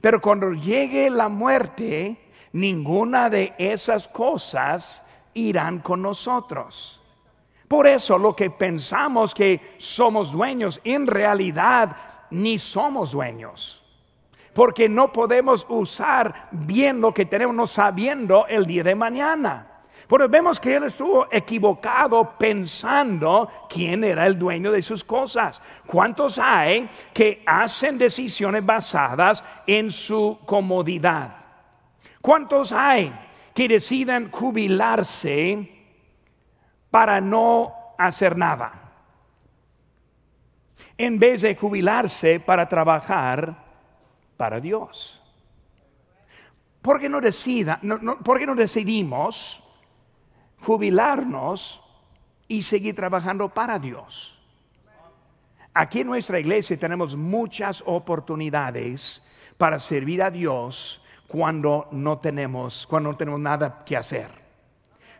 Pero 0.00 0.22
cuando 0.22 0.52
llegue 0.52 1.10
la 1.10 1.28
muerte, 1.28 2.30
ninguna 2.52 3.28
de 3.28 3.52
esas 3.58 4.08
cosas 4.08 5.04
irán 5.34 5.80
con 5.80 6.00
nosotros. 6.00 7.02
Por 7.68 7.86
eso 7.86 8.16
lo 8.16 8.34
que 8.34 8.50
pensamos 8.50 9.34
que 9.34 9.74
somos 9.76 10.32
dueños, 10.32 10.80
en 10.82 11.06
realidad 11.06 11.94
ni 12.30 12.58
somos 12.58 13.12
dueños. 13.12 13.81
Porque 14.54 14.88
no 14.88 15.12
podemos 15.12 15.66
usar 15.68 16.48
bien 16.50 17.00
lo 17.00 17.12
que 17.12 17.26
tenemos 17.26 17.54
no 17.54 17.66
sabiendo 17.66 18.46
el 18.46 18.66
día 18.66 18.82
de 18.82 18.94
mañana. 18.94 19.68
Porque 20.06 20.26
vemos 20.26 20.60
que 20.60 20.76
él 20.76 20.84
estuvo 20.84 21.26
equivocado 21.30 22.34
pensando 22.38 23.48
quién 23.68 24.04
era 24.04 24.26
el 24.26 24.38
dueño 24.38 24.70
de 24.72 24.82
sus 24.82 25.04
cosas. 25.04 25.62
¿Cuántos 25.86 26.38
hay 26.38 26.88
que 27.14 27.42
hacen 27.46 27.96
decisiones 27.96 28.66
basadas 28.66 29.42
en 29.66 29.90
su 29.90 30.38
comodidad? 30.44 31.36
¿Cuántos 32.20 32.72
hay 32.72 33.12
que 33.54 33.68
deciden 33.68 34.30
jubilarse 34.30 35.68
para 36.90 37.20
no 37.20 37.74
hacer 37.98 38.36
nada. 38.36 38.72
En 40.98 41.18
vez 41.18 41.42
de 41.42 41.56
jubilarse 41.56 42.38
para 42.38 42.68
trabajar 42.68 43.61
para 44.42 44.58
Dios. 44.58 45.22
¿Por 46.82 46.98
qué 46.98 47.08
no, 47.08 47.20
decida, 47.20 47.80
¿por 48.24 48.40
qué 48.40 48.44
no 48.44 48.56
decidimos 48.56 49.62
jubilarnos 50.62 51.80
y 52.48 52.62
seguir 52.62 52.96
trabajando 52.96 53.50
para 53.50 53.78
Dios? 53.78 54.42
Aquí 55.72 56.00
en 56.00 56.08
nuestra 56.08 56.40
iglesia 56.40 56.76
tenemos 56.76 57.14
muchas 57.14 57.84
oportunidades 57.86 59.22
para 59.56 59.78
servir 59.78 60.20
a 60.24 60.28
Dios 60.32 61.00
cuando 61.28 61.86
no 61.92 62.18
tenemos, 62.18 62.84
cuando 62.88 63.12
no 63.12 63.16
tenemos 63.16 63.38
nada 63.38 63.84
que 63.84 63.96
hacer. 63.96 64.28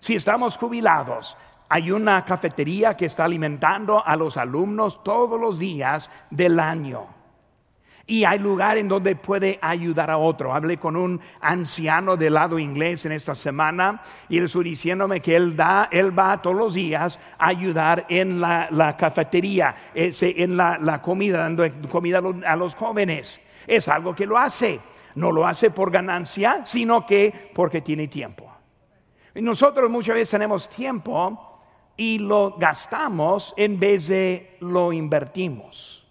Si 0.00 0.16
estamos 0.16 0.56
jubilados, 0.56 1.36
hay 1.68 1.92
una 1.92 2.24
cafetería 2.24 2.96
que 2.96 3.06
está 3.06 3.22
alimentando 3.22 4.04
a 4.04 4.16
los 4.16 4.36
alumnos 4.36 5.04
todos 5.04 5.40
los 5.40 5.60
días 5.60 6.10
del 6.28 6.58
año. 6.58 7.21
Y 8.06 8.24
hay 8.24 8.38
lugar 8.38 8.78
en 8.78 8.88
donde 8.88 9.14
puede 9.16 9.58
ayudar 9.62 10.10
a 10.10 10.18
otro. 10.18 10.52
Hablé 10.52 10.78
con 10.78 10.96
un 10.96 11.20
anciano 11.40 12.16
del 12.16 12.34
lado 12.34 12.58
inglés 12.58 13.06
en 13.06 13.12
esta 13.12 13.34
semana 13.34 14.02
y 14.28 14.38
él 14.38 14.44
estuvo 14.44 14.64
diciéndome 14.64 15.20
que 15.20 15.36
él, 15.36 15.56
da, 15.56 15.88
él 15.90 16.16
va 16.16 16.42
todos 16.42 16.56
los 16.56 16.74
días 16.74 17.20
a 17.38 17.46
ayudar 17.46 18.06
en 18.08 18.40
la, 18.40 18.96
cafetería, 18.98 19.74
en 19.94 20.56
la, 20.56 21.00
comida, 21.02 21.38
dando 21.38 21.64
comida 21.90 22.20
a 22.46 22.56
los 22.56 22.74
jóvenes. 22.74 23.40
Es 23.66 23.88
algo 23.88 24.14
que 24.14 24.26
lo 24.26 24.38
hace. 24.38 24.80
No 25.14 25.30
lo 25.30 25.46
hace 25.46 25.70
por 25.70 25.90
ganancia, 25.90 26.64
sino 26.64 27.04
que 27.04 27.50
porque 27.54 27.82
tiene 27.82 28.08
tiempo. 28.08 28.50
Nosotros 29.34 29.90
muchas 29.90 30.14
veces 30.14 30.30
tenemos 30.30 30.68
tiempo 30.68 31.60
y 31.96 32.18
lo 32.18 32.56
gastamos 32.58 33.54
en 33.56 33.78
vez 33.78 34.08
de 34.08 34.56
lo 34.60 34.92
invertimos. 34.92 36.01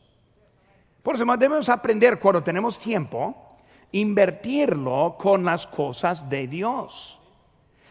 Por 1.04 1.16
eso 1.16 1.26
debemos 1.26 1.70
aprender 1.70 2.20
cuando 2.20 2.44
tenemos 2.44 2.78
tiempo, 2.80 3.56
invertirlo 3.92 5.16
con 5.18 5.44
las 5.44 5.66
cosas 5.68 6.30
de 6.30 6.48
Dios. 6.48 7.20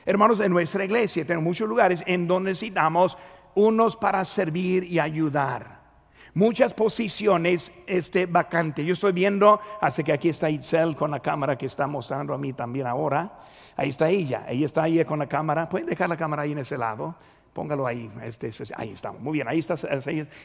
Hermanos, 0.06 0.40
en 0.40 0.52
nuestra 0.52 0.84
iglesia 0.84 1.24
tenemos 1.24 1.44
muchos 1.44 1.68
lugares 1.68 2.02
en 2.06 2.26
donde 2.26 2.50
necesitamos 2.50 3.18
unos 3.54 3.96
para 3.96 4.24
servir 4.24 4.84
y 4.84 4.98
ayudar 4.98 5.80
muchas 6.34 6.74
posiciones 6.74 7.72
este, 7.86 8.26
vacante. 8.26 8.84
Yo 8.84 8.92
estoy 8.92 9.12
viendo, 9.12 9.60
hace 9.80 10.04
que 10.04 10.12
aquí 10.12 10.28
está 10.28 10.50
Itzel 10.50 10.96
con 10.96 11.10
la 11.10 11.20
cámara 11.20 11.56
que 11.56 11.66
está 11.66 11.86
mostrando 11.86 12.34
a 12.34 12.38
mí 12.38 12.52
también 12.52 12.86
ahora. 12.86 13.30
Ahí 13.76 13.88
está 13.88 14.08
ella, 14.08 14.44
ella 14.48 14.66
está 14.66 14.82
ahí 14.82 15.04
con 15.04 15.18
la 15.18 15.26
cámara. 15.26 15.68
Pueden 15.68 15.88
dejar 15.88 16.08
la 16.08 16.16
cámara 16.16 16.42
ahí 16.42 16.52
en 16.52 16.58
ese 16.58 16.76
lado. 16.76 17.14
Póngalo 17.52 17.86
ahí, 17.86 18.08
este, 18.22 18.50
ahí 18.76 18.90
estamos. 18.90 19.20
Muy 19.20 19.34
bien, 19.34 19.48
ahí 19.48 19.58
está, 19.58 19.74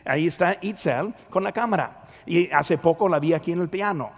ahí 0.06 0.28
está 0.28 0.58
Itzel 0.62 1.14
con 1.30 1.44
la 1.44 1.52
cámara. 1.52 2.04
Y 2.26 2.52
hace 2.52 2.78
poco 2.78 3.08
la 3.08 3.20
vi 3.20 3.34
aquí 3.34 3.52
en 3.52 3.62
el 3.62 3.70
piano. 3.70 4.12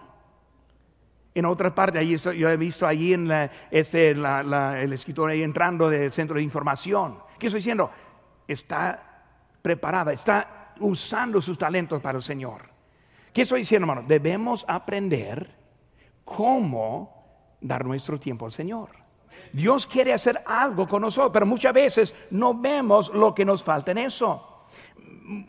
En 1.35 1.45
otra 1.45 1.75
parte, 1.75 1.99
ahí 1.99 2.15
yo 2.15 2.49
he 2.49 2.57
visto 2.57 2.87
allí 2.87 3.13
en 3.13 3.29
este, 3.69 4.11
el 4.11 4.93
escritor 4.93 5.29
ahí 5.29 5.43
entrando 5.43 5.89
del 5.89 6.11
centro 6.11 6.37
de 6.37 6.43
información. 6.43 7.19
¿Qué 7.37 7.47
estoy 7.47 7.59
diciendo? 7.59 7.91
Está 8.47 9.03
preparada, 9.61 10.13
está 10.13 10.73
usando 10.79 11.41
sus 11.41 11.57
talentos 11.57 12.01
para 12.01 12.17
el 12.17 12.23
Señor. 12.23 12.69
¿Qué 13.33 13.43
estoy 13.43 13.59
diciendo, 13.59 13.85
hermano? 13.87 14.07
Debemos 14.07 14.65
aprender 14.67 15.47
cómo 16.23 17.57
dar 17.61 17.85
nuestro 17.85 18.19
tiempo 18.19 18.45
al 18.45 18.51
Señor. 18.51 19.06
Dios 19.53 19.85
quiere 19.85 20.13
hacer 20.13 20.43
algo 20.45 20.87
con 20.87 21.01
nosotros, 21.01 21.31
pero 21.33 21.45
muchas 21.45 21.73
veces 21.73 22.15
no 22.31 22.53
vemos 22.53 23.13
lo 23.13 23.33
que 23.33 23.45
nos 23.45 23.63
falta 23.63 23.91
en 23.91 23.99
eso. 23.99 24.65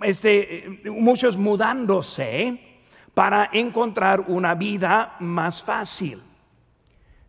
Este, 0.02 0.80
muchos 0.86 1.36
mudándose 1.36 2.68
para 3.14 3.50
encontrar 3.52 4.24
una 4.28 4.54
vida 4.54 5.16
más 5.20 5.62
fácil. 5.62 6.22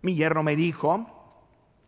Mi 0.02 0.16
yerno 0.16 0.44
me 0.44 0.56
dijo, 0.56 1.06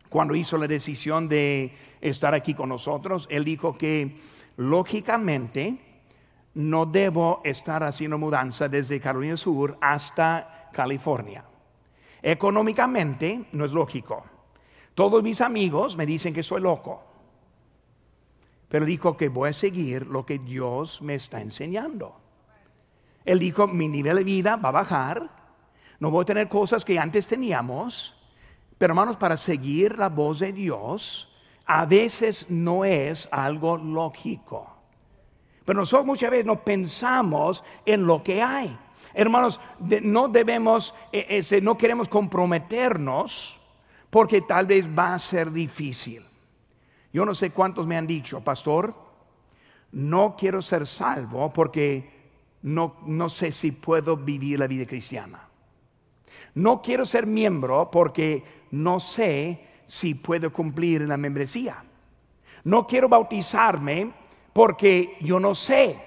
cuando 0.10 0.36
hizo 0.36 0.58
la 0.58 0.68
decisión 0.68 1.30
de 1.30 1.74
estar 2.02 2.34
aquí 2.34 2.54
con 2.54 2.70
nosotros, 2.70 3.28
él 3.32 3.46
dijo 3.46 3.78
que 3.78 4.18
lógicamente 4.58 5.78
no 6.56 6.86
debo 6.86 7.42
estar 7.44 7.84
haciendo 7.84 8.18
mudanza 8.18 8.68
desde 8.68 9.00
Carolina 9.00 9.38
Sur 9.38 9.78
hasta 9.80 10.70
California. 10.74 11.46
Económicamente 12.22 13.46
no 13.54 13.66
es 13.66 13.72
lógico. 13.72 14.26
Todos 15.02 15.24
mis 15.24 15.42
amigos 15.42 15.98
me 15.98 16.06
dicen 16.06 16.32
que 16.32 16.44
soy 16.44 16.62
loco. 16.62 17.02
Pero 18.70 18.86
dijo 18.86 19.18
que 19.18 19.30
voy 19.30 19.50
a 19.50 19.54
seguir 19.54 20.06
lo 20.06 20.28
que 20.28 20.38
Dios 20.38 21.02
me 21.02 21.16
está 21.16 21.42
enseñando. 21.42 22.16
Él 23.26 23.40
dijo, 23.40 23.66
mi 23.66 23.88
nivel 23.88 24.18
de 24.18 24.24
vida 24.24 24.58
va 24.58 24.70
a 24.70 24.74
bajar, 24.74 25.28
no 26.00 26.12
voy 26.12 26.22
a 26.22 26.26
tener 26.26 26.48
cosas 26.48 26.86
que 26.86 27.00
antes 27.00 27.26
teníamos, 27.26 28.16
pero 28.78 28.92
hermanos, 28.92 29.18
para 29.18 29.38
seguir 29.38 29.98
la 29.98 30.10
voz 30.10 30.38
de 30.38 30.54
Dios, 30.54 31.36
a 31.66 31.88
veces 31.88 32.46
no 32.52 32.86
es 32.86 33.28
algo 33.32 33.78
lógico. 33.78 34.70
Pero 35.66 35.80
nosotros 35.80 36.06
muchas 36.06 36.30
veces 36.30 36.46
no 36.46 36.64
pensamos 36.64 37.64
en 37.88 38.06
lo 38.06 38.22
que 38.22 38.44
hay. 38.44 38.78
Hermanos, 39.16 39.60
no 39.80 40.28
debemos, 40.28 40.94
eh, 41.12 41.60
no 41.60 41.76
queremos 41.76 42.08
comprometernos 42.08 43.61
porque 44.12 44.42
tal 44.42 44.68
vez 44.68 44.88
va 44.88 45.16
a 45.16 45.20
ser 45.20 45.52
difícil. 45.52 46.22
Yo 47.12 47.26
no 47.26 47.34
sé 47.34 47.50
cuántos 47.50 47.88
me 47.88 47.98
han 47.98 48.06
dicho, 48.06 48.42
pastor, 48.42 48.94
no 49.94 50.36
quiero 50.38 50.62
ser 50.62 50.86
salvo 50.86 51.52
porque 51.52 52.22
no, 52.62 52.98
no 53.08 53.28
sé 53.28 53.52
si 53.52 53.72
puedo 53.72 54.16
vivir 54.18 54.60
la 54.60 54.68
vida 54.68 54.86
cristiana. 54.86 55.48
No 56.54 56.82
quiero 56.82 57.06
ser 57.06 57.26
miembro 57.26 57.90
porque 57.90 58.44
no 58.72 59.00
sé 59.00 59.66
si 59.86 60.14
puedo 60.14 60.52
cumplir 60.52 61.02
la 61.02 61.18
membresía. 61.18 61.84
No 62.66 62.86
quiero 62.86 63.10
bautizarme 63.10 64.12
porque 64.54 65.18
yo 65.22 65.40
no 65.40 65.56
sé 65.56 66.00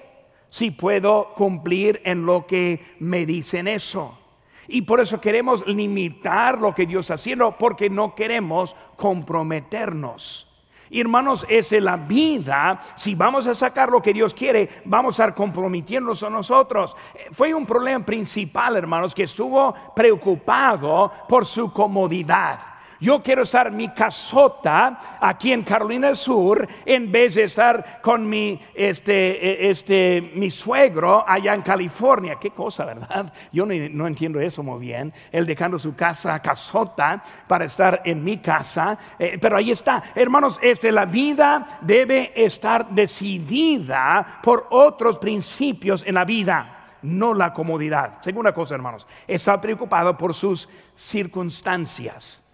si 0.49 0.71
puedo 0.71 1.33
cumplir 1.33 2.01
en 2.05 2.25
lo 2.25 2.45
que 2.45 2.95
me 2.99 3.25
dicen 3.25 3.67
eso. 3.67 4.24
Y 4.67 4.81
por 4.81 4.99
eso 4.99 5.21
queremos 5.21 5.65
limitar 5.67 6.59
lo 6.59 6.73
que 6.73 6.85
Dios 6.85 7.05
está 7.05 7.15
haciendo, 7.15 7.57
porque 7.57 7.89
no 7.89 8.15
queremos 8.15 8.75
comprometernos. 8.95 10.47
Y 10.89 11.01
hermanos, 11.01 11.45
es 11.49 11.71
la 11.71 11.95
vida. 11.95 12.79
Si 12.95 13.15
vamos 13.15 13.47
a 13.47 13.53
sacar 13.53 13.89
lo 13.89 14.01
que 14.01 14.13
Dios 14.13 14.33
quiere, 14.33 14.81
vamos 14.85 15.19
a 15.19 15.23
estar 15.23 15.35
comprometiéndonos 15.35 16.21
a 16.23 16.29
nosotros. 16.29 16.95
Fue 17.31 17.53
un 17.53 17.65
problema 17.65 18.05
principal, 18.05 18.75
hermanos, 18.77 19.15
que 19.15 19.23
estuvo 19.23 19.73
preocupado 19.95 21.11
por 21.27 21.45
su 21.45 21.73
comodidad. 21.73 22.74
Yo 22.99 23.21
quiero 23.21 23.41
estar 23.41 23.71
mi 23.71 23.89
casota 23.89 25.17
aquí 25.19 25.51
en 25.51 25.63
Carolina 25.63 26.07
del 26.07 26.15
Sur 26.15 26.67
en 26.85 27.11
vez 27.11 27.35
de 27.35 27.43
estar 27.43 28.01
con 28.01 28.27
mi, 28.27 28.59
este, 28.73 29.65
e, 29.65 29.69
este, 29.69 30.31
mi 30.35 30.49
suegro 30.49 31.27
allá 31.27 31.53
en 31.53 31.61
California. 31.61 32.37
Qué 32.39 32.51
cosa, 32.51 32.85
¿verdad? 32.85 33.33
Yo 33.51 33.65
no, 33.65 34.07
entiendo 34.07 34.39
eso 34.39 34.63
muy 34.63 34.79
bien. 34.79 35.13
Él 35.31 35.45
dejando 35.45 35.77
su 35.77 35.95
casa, 35.95 36.41
casota, 36.41 37.21
para 37.47 37.65
estar 37.65 38.01
en 38.05 38.23
mi 38.23 38.37
casa. 38.37 38.97
Eh, 39.19 39.37
pero 39.41 39.57
ahí 39.57 39.71
está. 39.71 40.03
Hermanos, 40.15 40.59
este, 40.61 40.91
la 40.91 41.05
vida 41.05 41.79
debe 41.81 42.31
estar 42.35 42.89
decidida 42.89 44.39
por 44.41 44.67
otros 44.69 45.17
principios 45.17 46.03
en 46.05 46.15
la 46.15 46.25
vida 46.25 46.71
no 47.01 47.35
la 47.35 47.53
comodidad. 47.53 48.19
Segunda 48.19 48.51
cosa, 48.51 48.73
hermanos, 48.73 49.05
está 49.27 49.61
preocupado 49.61 50.17
por 50.17 50.33
sus 50.33 50.67
circunstancias 50.95 52.44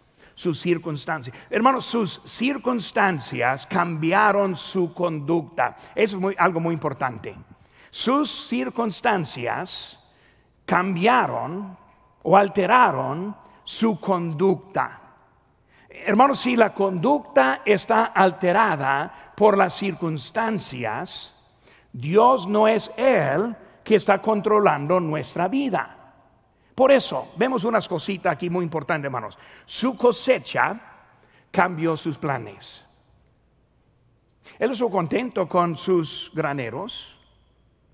sus 0.41 0.59
circunstancias. 0.59 1.37
Hermanos, 1.51 1.85
sus 1.85 2.19
circunstancias 2.25 3.67
cambiaron 3.67 4.55
su 4.55 4.91
conducta. 4.91 5.77
Eso 5.93 6.31
es 6.31 6.39
algo 6.39 6.59
muy 6.59 6.73
importante. 6.73 7.35
Sus 7.91 8.47
circunstancias 8.47 9.99
cambiaron 10.65 11.77
o 12.23 12.35
alteraron 12.35 13.35
su 13.63 13.99
conducta. 13.99 14.99
Hermanos, 15.89 16.39
si 16.39 16.55
la 16.55 16.73
conducta 16.73 17.61
está 17.63 18.05
alterada 18.05 19.33
por 19.35 19.55
las 19.55 19.75
circunstancias, 19.75 21.35
Dios 21.93 22.47
no 22.47 22.67
es 22.67 22.91
Él 22.97 23.55
que 23.83 23.93
está 23.93 24.19
controlando 24.19 24.99
nuestra 24.99 25.47
vida. 25.47 26.00
Por 26.81 26.91
eso, 26.91 27.31
vemos 27.37 27.63
unas 27.63 27.87
cositas 27.87 28.33
aquí 28.33 28.49
muy 28.49 28.63
importantes, 28.63 29.05
hermanos. 29.05 29.37
Su 29.65 29.95
cosecha 29.95 30.81
cambió 31.51 31.95
sus 31.95 32.17
planes. 32.17 32.83
Él 34.57 34.71
estuvo 34.71 34.89
contento 34.89 35.47
con 35.47 35.75
sus 35.75 36.31
graneros, 36.33 37.19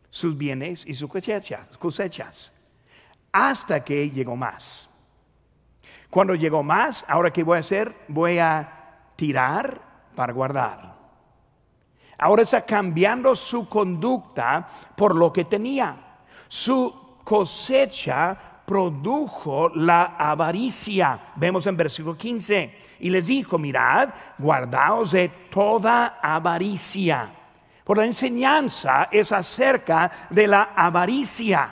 sus 0.09 0.37
bienes 0.37 0.85
y 0.85 0.93
sus 0.93 1.09
cosechas, 1.09 1.77
cosechas, 1.77 2.53
hasta 3.33 3.83
que 3.83 4.09
llegó 4.09 4.37
más. 4.37 4.89
Cuando 6.09 6.33
llegó 6.33 6.63
más, 6.63 7.03
ahora 7.09 7.33
qué 7.33 7.43
voy 7.43 7.57
a 7.57 7.59
hacer? 7.59 7.93
Voy 8.07 8.39
a 8.39 9.11
tirar 9.17 9.81
para 10.15 10.31
guardar. 10.31 10.95
Ahora 12.17 12.43
está 12.43 12.65
cambiando 12.65 13.35
su 13.35 13.67
conducta 13.67 14.65
por 14.95 15.13
lo 15.13 15.33
que 15.33 15.43
tenía. 15.43 16.15
Su 16.47 17.17
cosecha 17.25 18.53
produjo 18.67 19.69
la 19.75 20.17
avaricia. 20.17 21.31
Vemos 21.37 21.65
en 21.67 21.77
versículo 21.77 22.17
15. 22.17 22.79
Y 22.99 23.09
les 23.09 23.27
dijo, 23.27 23.57
mirad, 23.57 24.09
guardaos 24.37 25.13
de 25.13 25.29
toda 25.49 26.19
avaricia. 26.21 27.29
Por 27.85 27.99
la 27.99 28.03
enseñanza 28.03 29.07
es 29.09 29.31
acerca 29.31 30.11
de 30.29 30.47
la 30.47 30.73
avaricia. 30.75 31.69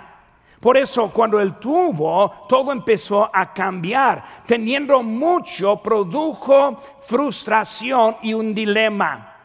Por 0.62 0.78
eso 0.78 1.12
cuando 1.12 1.42
él 1.42 1.56
tuvo, 1.56 2.46
todo 2.48 2.72
empezó 2.72 3.30
a 3.32 3.54
cambiar. 3.54 4.24
Teniendo 4.46 5.04
mucho, 5.04 5.76
produjo 5.84 6.80
frustración 7.02 8.16
y 8.22 8.34
un 8.34 8.56
dilema. 8.56 9.36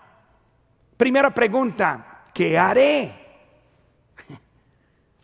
Primera 0.97 1.35
pregunta, 1.35 2.23
¿qué 2.33 2.57
haré? 2.57 3.20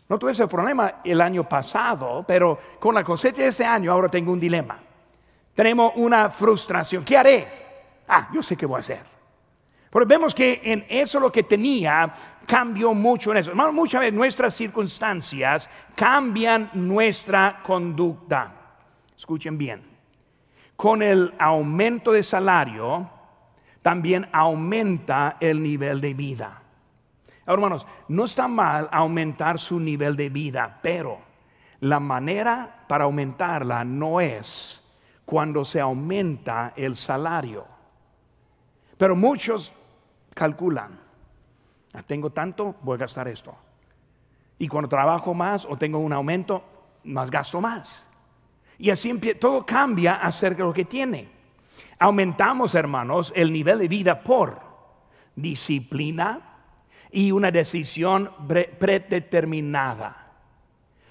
No 0.09 0.17
tuve 0.17 0.31
ese 0.31 0.47
problema 0.47 1.01
el 1.03 1.19
año 1.19 1.43
pasado, 1.43 2.23
pero 2.25 2.57
con 2.79 2.95
la 2.95 3.03
cosecha 3.03 3.41
de 3.41 3.49
este 3.49 3.65
año 3.65 3.91
ahora 3.91 4.09
tengo 4.09 4.31
un 4.31 4.39
dilema. 4.39 4.79
Tenemos 5.53 5.93
una 5.95 6.29
frustración. 6.29 7.03
¿Qué 7.03 7.17
haré? 7.17 7.47
Ah, 8.07 8.29
yo 8.33 8.41
sé 8.41 8.55
qué 8.55 8.65
voy 8.65 8.77
a 8.77 8.79
hacer. 8.79 9.17
Porque 9.89 10.07
vemos 10.07 10.33
que 10.35 10.61
en 10.63 10.85
eso 10.87 11.19
lo 11.19 11.31
que 11.31 11.43
tenía 11.43 12.13
cambió 12.45 12.93
mucho 12.93 13.31
en 13.31 13.37
eso. 13.37 13.55
muchas 13.73 14.01
veces 14.01 14.13
nuestras 14.13 14.53
circunstancias 14.53 15.69
cambian 15.95 16.69
nuestra 16.73 17.61
conducta. 17.63 18.53
Escuchen 19.17 19.57
bien. 19.57 19.81
Con 20.75 21.01
el 21.01 21.33
aumento 21.39 22.11
de 22.11 22.23
salario, 22.23 23.09
también 23.81 24.27
aumenta 24.31 25.37
el 25.39 25.61
nivel 25.61 25.99
de 25.99 26.13
vida. 26.13 26.61
Hermanos, 27.47 27.87
no 28.09 28.25
está 28.25 28.49
mal 28.49 28.89
aumentar 28.91 29.57
su 29.57 29.79
nivel 29.79 30.17
de 30.17 30.27
vida, 30.27 30.79
pero 30.81 31.19
la 31.79 31.99
manera 31.99 32.83
para 32.89 33.05
aumentarla 33.05 33.85
no 33.85 34.19
es 34.19 34.83
cuando 35.23 35.63
se 35.63 35.79
aumenta 35.79 36.73
el 36.75 36.97
salario. 36.97 37.65
Pero 38.97 39.15
muchos 39.15 39.73
calculan, 40.33 40.99
ah, 41.93 42.03
tengo 42.03 42.31
tanto, 42.31 42.75
voy 42.81 42.95
a 42.95 42.99
gastar 42.99 43.29
esto. 43.29 43.55
Y 44.59 44.67
cuando 44.67 44.89
trabajo 44.89 45.33
más 45.33 45.65
o 45.65 45.77
tengo 45.77 45.99
un 45.99 46.11
aumento, 46.11 46.63
más 47.05 47.31
gasto 47.31 47.61
más. 47.61 48.05
Y 48.77 48.89
así 48.89 49.17
todo 49.39 49.65
cambia 49.65 50.15
acerca 50.15 50.63
de 50.63 50.67
lo 50.67 50.73
que 50.73 50.85
tiene. 50.85 51.29
Aumentamos, 51.99 52.75
hermanos, 52.75 53.31
el 53.35 53.53
nivel 53.53 53.79
de 53.79 53.87
vida 53.87 54.21
por 54.21 54.59
disciplina 55.35 56.46
y 57.11 57.31
una 57.31 57.51
decisión 57.51 58.31
predeterminada. 58.79 60.27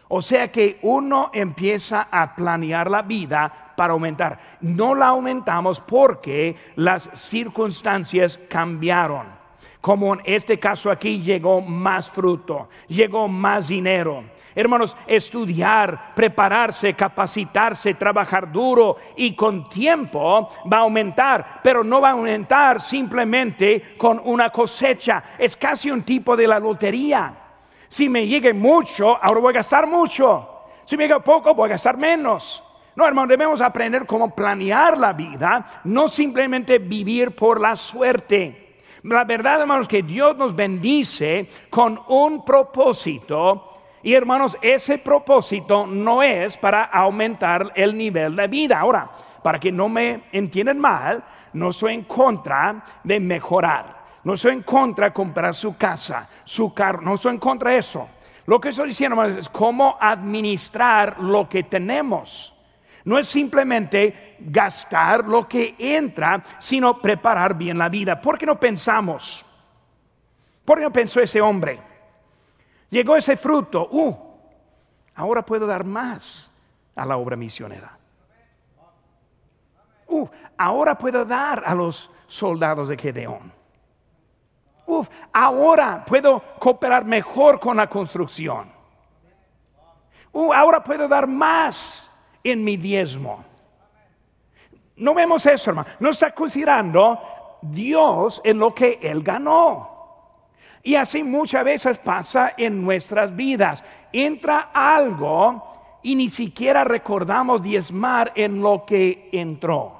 O 0.08 0.20
sea 0.20 0.52
que 0.52 0.78
uno 0.82 1.30
empieza 1.32 2.08
a 2.10 2.34
planear 2.36 2.90
la 2.90 3.02
vida 3.02 3.72
para 3.76 3.92
aumentar. 3.92 4.38
No 4.60 4.94
la 4.94 5.08
aumentamos 5.08 5.80
porque 5.80 6.56
las 6.76 7.10
circunstancias 7.14 8.38
cambiaron. 8.48 9.26
Como 9.86 10.14
en 10.14 10.22
este 10.24 10.58
caso 10.58 10.90
aquí 10.90 11.20
llegó 11.20 11.60
más 11.60 12.10
fruto, 12.10 12.70
llegó 12.88 13.28
más 13.28 13.68
dinero. 13.68 14.24
Hermanos, 14.52 14.96
estudiar, 15.06 16.12
prepararse, 16.12 16.94
capacitarse, 16.94 17.94
trabajar 17.94 18.50
duro 18.50 18.96
y 19.14 19.36
con 19.36 19.68
tiempo 19.68 20.48
va 20.72 20.78
a 20.78 20.80
aumentar, 20.80 21.60
pero 21.62 21.84
no 21.84 22.00
va 22.00 22.08
a 22.08 22.12
aumentar 22.14 22.80
simplemente 22.80 23.94
con 23.96 24.20
una 24.24 24.50
cosecha. 24.50 25.22
Es 25.38 25.54
casi 25.54 25.88
un 25.88 26.02
tipo 26.02 26.36
de 26.36 26.48
la 26.48 26.58
lotería. 26.58 27.32
Si 27.86 28.08
me 28.08 28.26
llegue 28.26 28.52
mucho, 28.52 29.16
ahora 29.22 29.40
voy 29.40 29.50
a 29.52 29.58
gastar 29.58 29.86
mucho. 29.86 30.64
Si 30.84 30.96
me 30.96 31.04
llega 31.04 31.20
poco, 31.20 31.54
voy 31.54 31.66
a 31.66 31.74
gastar 31.74 31.96
menos. 31.96 32.60
No, 32.96 33.06
hermano, 33.06 33.28
debemos 33.28 33.60
aprender 33.60 34.04
cómo 34.04 34.34
planear 34.34 34.98
la 34.98 35.12
vida, 35.12 35.64
no 35.84 36.08
simplemente 36.08 36.80
vivir 36.80 37.36
por 37.36 37.60
la 37.60 37.76
suerte. 37.76 38.65
La 39.02 39.24
verdad, 39.24 39.60
hermanos, 39.60 39.88
que 39.88 40.02
Dios 40.02 40.36
nos 40.36 40.54
bendice 40.54 41.48
con 41.70 42.00
un 42.08 42.44
propósito. 42.44 43.72
Y 44.02 44.14
hermanos, 44.14 44.56
ese 44.62 44.98
propósito 44.98 45.86
no 45.86 46.22
es 46.22 46.56
para 46.56 46.84
aumentar 46.84 47.72
el 47.74 47.96
nivel 47.96 48.36
de 48.36 48.46
vida. 48.46 48.80
Ahora, 48.80 49.10
para 49.42 49.58
que 49.58 49.70
no 49.70 49.88
me 49.88 50.22
entiendan 50.32 50.78
mal, 50.78 51.22
no 51.52 51.72
soy 51.72 51.94
en 51.94 52.04
contra 52.04 52.84
de 53.02 53.20
mejorar. 53.20 53.96
No 54.24 54.34
estoy 54.34 54.54
en 54.54 54.62
contra 54.62 55.06
de 55.06 55.12
comprar 55.12 55.54
su 55.54 55.76
casa, 55.76 56.28
su 56.42 56.74
carro. 56.74 57.00
No 57.02 57.14
estoy 57.14 57.34
en 57.34 57.38
contra 57.38 57.70
de 57.70 57.78
eso. 57.78 58.08
Lo 58.46 58.60
que 58.60 58.70
estoy 58.70 58.88
diciendo 58.88 59.22
es 59.24 59.48
cómo 59.48 59.96
administrar 60.00 61.20
lo 61.20 61.48
que 61.48 61.62
tenemos. 61.62 62.55
No 63.06 63.18
es 63.18 63.28
simplemente 63.28 64.36
gastar 64.40 65.28
lo 65.28 65.46
que 65.46 65.76
entra, 65.78 66.42
sino 66.58 67.00
preparar 67.00 67.54
bien 67.54 67.78
la 67.78 67.88
vida. 67.88 68.20
¿Por 68.20 68.36
qué 68.36 68.44
no 68.44 68.58
pensamos? 68.58 69.46
¿Por 70.64 70.78
qué 70.78 70.84
no 70.84 70.92
pensó 70.92 71.20
ese 71.20 71.40
hombre? 71.40 71.78
Llegó 72.90 73.14
ese 73.14 73.36
fruto. 73.36 73.88
Uh, 73.92 74.12
ahora 75.14 75.46
puedo 75.46 75.68
dar 75.68 75.84
más 75.84 76.50
a 76.96 77.06
la 77.06 77.16
obra 77.16 77.36
misionera. 77.36 77.96
Uh, 80.08 80.26
ahora 80.58 80.98
puedo 80.98 81.24
dar 81.24 81.62
a 81.64 81.76
los 81.76 82.10
soldados 82.26 82.88
de 82.88 82.96
Gedeón. 82.96 83.52
Uf, 84.84 85.08
ahora 85.32 86.04
puedo 86.04 86.42
cooperar 86.58 87.04
mejor 87.04 87.60
con 87.60 87.76
la 87.76 87.88
construcción. 87.88 88.68
Uh, 90.32 90.52
ahora 90.52 90.82
puedo 90.82 91.06
dar 91.06 91.28
más 91.28 92.05
en 92.50 92.62
mi 92.62 92.76
diezmo. 92.76 93.44
No 94.96 95.14
vemos 95.14 95.44
eso, 95.46 95.70
hermano. 95.70 95.88
No 96.00 96.10
está 96.10 96.30
considerando 96.30 97.58
Dios 97.60 98.40
en 98.44 98.58
lo 98.58 98.74
que 98.74 98.98
Él 99.02 99.22
ganó. 99.22 99.96
Y 100.82 100.94
así 100.94 101.24
muchas 101.24 101.64
veces 101.64 101.98
pasa 101.98 102.54
en 102.56 102.82
nuestras 102.82 103.34
vidas. 103.34 103.84
Entra 104.12 104.70
algo 104.72 105.98
y 106.02 106.14
ni 106.14 106.28
siquiera 106.28 106.84
recordamos 106.84 107.62
diezmar 107.62 108.32
en 108.36 108.62
lo 108.62 108.86
que 108.86 109.28
entró. 109.32 109.96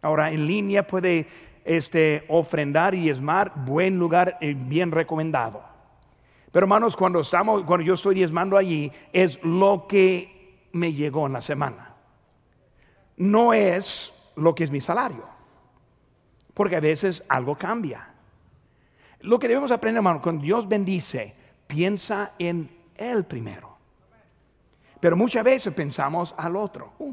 Ahora, 0.00 0.32
en 0.32 0.46
línea 0.46 0.86
puede 0.86 1.28
este, 1.64 2.24
ofrendar 2.28 2.94
y 2.94 3.02
diezmar, 3.02 3.52
buen 3.54 3.98
lugar, 3.98 4.38
eh, 4.40 4.54
bien 4.56 4.90
recomendado. 4.90 5.62
Pero 6.50 6.64
hermanos, 6.64 6.96
cuando 6.96 7.20
estamos, 7.20 7.62
cuando 7.64 7.84
yo 7.84 7.94
estoy 7.94 8.14
diezmando 8.14 8.56
allí, 8.56 8.90
es 9.12 9.42
lo 9.44 9.86
que 9.86 10.41
me 10.72 10.92
llegó 10.92 11.26
en 11.26 11.34
la 11.34 11.40
semana. 11.40 11.94
No 13.16 13.52
es 13.52 14.12
lo 14.36 14.54
que 14.54 14.64
es 14.64 14.70
mi 14.70 14.80
salario. 14.80 15.24
Porque 16.54 16.76
a 16.76 16.80
veces 16.80 17.22
algo 17.28 17.56
cambia. 17.56 18.08
Lo 19.20 19.38
que 19.38 19.48
debemos 19.48 19.70
aprender, 19.70 19.98
hermano, 19.98 20.20
cuando 20.20 20.42
Dios 20.42 20.68
bendice, 20.68 21.34
piensa 21.66 22.32
en 22.38 22.68
Él 22.96 23.24
primero. 23.24 23.76
Pero 25.00 25.16
muchas 25.16 25.44
veces 25.44 25.72
pensamos 25.72 26.34
al 26.36 26.56
otro. 26.56 26.92
Uh, 26.98 27.12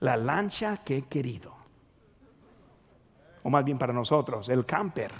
la 0.00 0.16
lancha 0.16 0.78
que 0.78 0.98
he 0.98 1.02
querido. 1.02 1.54
O 3.42 3.50
más 3.50 3.64
bien 3.64 3.78
para 3.78 3.92
nosotros, 3.92 4.48
el 4.48 4.64
camper, 4.64 5.12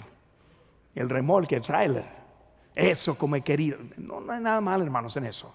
el 0.95 1.09
remolque, 1.09 1.55
el 1.55 1.61
trailer. 1.61 2.05
Eso 2.75 3.17
como 3.17 3.35
he 3.35 3.41
querido. 3.41 3.77
No, 3.97 4.19
no 4.19 4.33
hay 4.33 4.41
nada 4.41 4.61
mal, 4.61 4.81
hermanos, 4.81 5.15
en 5.17 5.25
eso. 5.25 5.53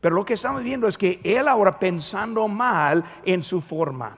Pero 0.00 0.14
lo 0.14 0.24
que 0.24 0.34
estamos 0.34 0.62
viendo 0.62 0.88
es 0.88 0.96
que 0.96 1.20
él 1.22 1.46
ahora 1.46 1.78
pensando 1.78 2.48
mal 2.48 3.04
en 3.24 3.42
su 3.42 3.60
forma. 3.60 4.16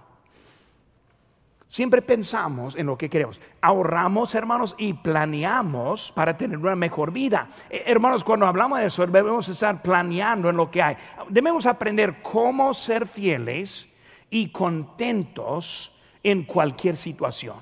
Siempre 1.67 2.03
pensamos 2.03 2.77
en 2.77 2.85
lo 2.85 2.99
que 2.99 3.09
queremos. 3.09 3.41
Ahorramos, 3.63 4.35
hermanos, 4.35 4.75
y 4.77 4.93
planeamos 4.93 6.13
para 6.13 6.37
tener 6.37 6.59
una 6.59 6.77
mejor 6.77 7.11
vida. 7.11 7.49
Eh, 7.71 7.85
hermanos, 7.87 8.23
cuando 8.23 8.47
hablamos 8.47 8.79
de 8.79 8.85
eso, 8.87 9.07
debemos 9.07 9.49
estar 9.49 9.81
planeando 9.81 10.51
en 10.51 10.57
lo 10.59 10.71
que 10.71 10.83
hay. 10.83 10.97
Debemos 11.31 11.65
aprender 11.65 12.21
cómo 12.23 12.75
ser 12.75 13.07
fieles 13.07 13.89
y 14.29 14.51
contentos 14.51 15.99
en 16.23 16.45
cualquier 16.45 16.99
situación. 16.99 17.57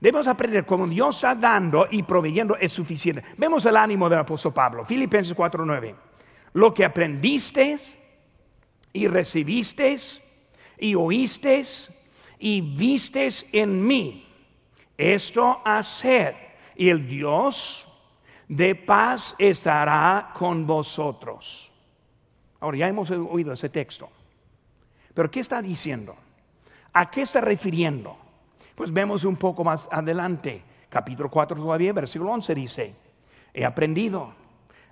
Debemos 0.00 0.26
aprender 0.26 0.66
cómo 0.66 0.88
Dios 0.88 1.14
está 1.14 1.36
dando 1.36 1.86
y 1.88 2.02
proveyendo 2.02 2.56
es 2.56 2.72
suficiente. 2.72 3.22
Vemos 3.36 3.64
el 3.64 3.76
ánimo 3.76 4.08
del 4.08 4.18
apóstol 4.18 4.52
Pablo. 4.52 4.84
Filipenses 4.84 5.36
4:9 5.36 6.09
lo 6.52 6.74
que 6.74 6.84
aprendiste 6.84 7.78
y 8.92 9.06
recibiste 9.06 9.96
y 10.78 10.94
oíste 10.94 11.62
y 12.38 12.60
vistes 12.60 13.46
en 13.52 13.86
mí. 13.86 14.26
Esto 14.96 15.62
hacer 15.64 16.34
y 16.76 16.88
el 16.88 17.06
Dios 17.06 17.86
de 18.48 18.74
paz 18.74 19.34
estará 19.38 20.32
con 20.34 20.66
vosotros. 20.66 21.70
Ahora 22.60 22.78
ya 22.78 22.88
hemos 22.88 23.10
oído 23.10 23.52
ese 23.52 23.68
texto. 23.68 24.10
Pero 25.14 25.30
¿qué 25.30 25.40
está 25.40 25.62
diciendo? 25.62 26.16
¿A 26.92 27.10
qué 27.10 27.22
está 27.22 27.40
refiriendo? 27.40 28.16
Pues 28.74 28.92
vemos 28.92 29.24
un 29.24 29.36
poco 29.36 29.62
más 29.62 29.88
adelante, 29.90 30.62
capítulo 30.88 31.30
4 31.30 31.56
todavía, 31.56 31.92
versículo 31.92 32.32
11 32.32 32.54
dice, 32.54 32.94
he 33.52 33.64
aprendido 33.64 34.32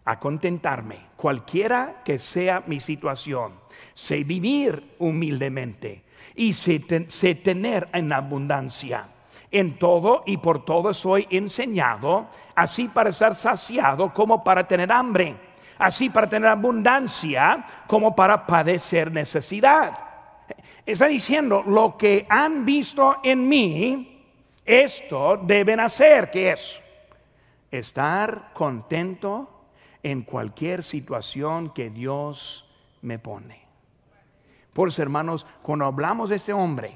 a 0.04 0.18
contentarme, 0.18 0.98
cualquiera 1.18 1.96
que 2.04 2.16
sea 2.16 2.62
mi 2.68 2.78
situación, 2.78 3.54
sé 3.92 4.22
vivir 4.22 4.94
humildemente 5.00 6.04
y 6.36 6.52
sé, 6.52 6.78
tener 6.78 7.88
en 7.92 8.12
abundancia. 8.12 9.08
En 9.50 9.78
todo 9.78 10.22
y 10.26 10.36
por 10.36 10.64
todo 10.64 10.94
soy 10.94 11.26
enseñado, 11.30 12.28
así 12.54 12.86
para 12.86 13.10
ser 13.10 13.34
saciado 13.34 14.14
como 14.14 14.44
para 14.44 14.68
tener 14.68 14.92
hambre, 14.92 15.34
así 15.78 16.08
para 16.08 16.28
tener 16.28 16.48
abundancia 16.50 17.66
como 17.88 18.14
para 18.14 18.46
padecer 18.46 19.10
necesidad. 19.10 19.98
Está 20.86 21.06
diciendo, 21.06 21.64
lo 21.66 21.96
que 21.96 22.26
han 22.28 22.64
visto 22.64 23.16
en 23.24 23.48
mí, 23.48 24.22
esto 24.64 25.40
deben 25.42 25.80
hacer, 25.80 26.30
que 26.30 26.52
es 26.52 26.80
estar 27.72 28.50
contento 28.54 29.57
en 30.02 30.22
cualquier 30.22 30.82
situación 30.82 31.70
que 31.70 31.90
Dios 31.90 32.66
me 33.02 33.18
pone. 33.18 33.66
Por 34.72 34.88
eso, 34.88 35.02
hermanos, 35.02 35.46
cuando 35.62 35.86
hablamos 35.86 36.30
de 36.30 36.36
este 36.36 36.52
hombre, 36.52 36.94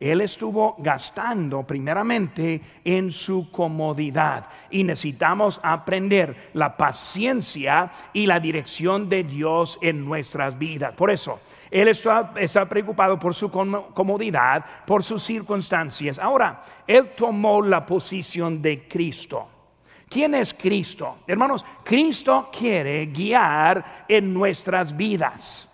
él 0.00 0.20
estuvo 0.20 0.76
gastando 0.78 1.64
primeramente 1.64 2.60
en 2.84 3.10
su 3.10 3.50
comodidad 3.50 4.46
y 4.70 4.84
necesitamos 4.84 5.58
aprender 5.60 6.50
la 6.54 6.76
paciencia 6.76 7.90
y 8.12 8.26
la 8.26 8.38
dirección 8.38 9.08
de 9.08 9.24
Dios 9.24 9.76
en 9.82 10.04
nuestras 10.04 10.56
vidas. 10.56 10.94
Por 10.94 11.10
eso, 11.10 11.40
Él 11.68 11.88
está, 11.88 12.68
preocupado 12.68 13.18
por 13.18 13.34
su 13.34 13.50
comodidad, 13.50 14.64
por 14.86 15.02
sus 15.02 15.24
circunstancias. 15.24 16.20
Ahora, 16.20 16.62
Él 16.86 17.10
tomó 17.16 17.60
la 17.60 17.84
posición 17.84 18.62
de 18.62 18.86
Cristo. 18.86 19.48
¿Quién 20.08 20.34
es 20.34 20.54
Cristo? 20.54 21.18
Hermanos, 21.26 21.64
Cristo 21.84 22.48
quiere 22.56 23.06
guiar 23.06 24.04
en 24.08 24.32
nuestras 24.32 24.96
vidas. 24.96 25.68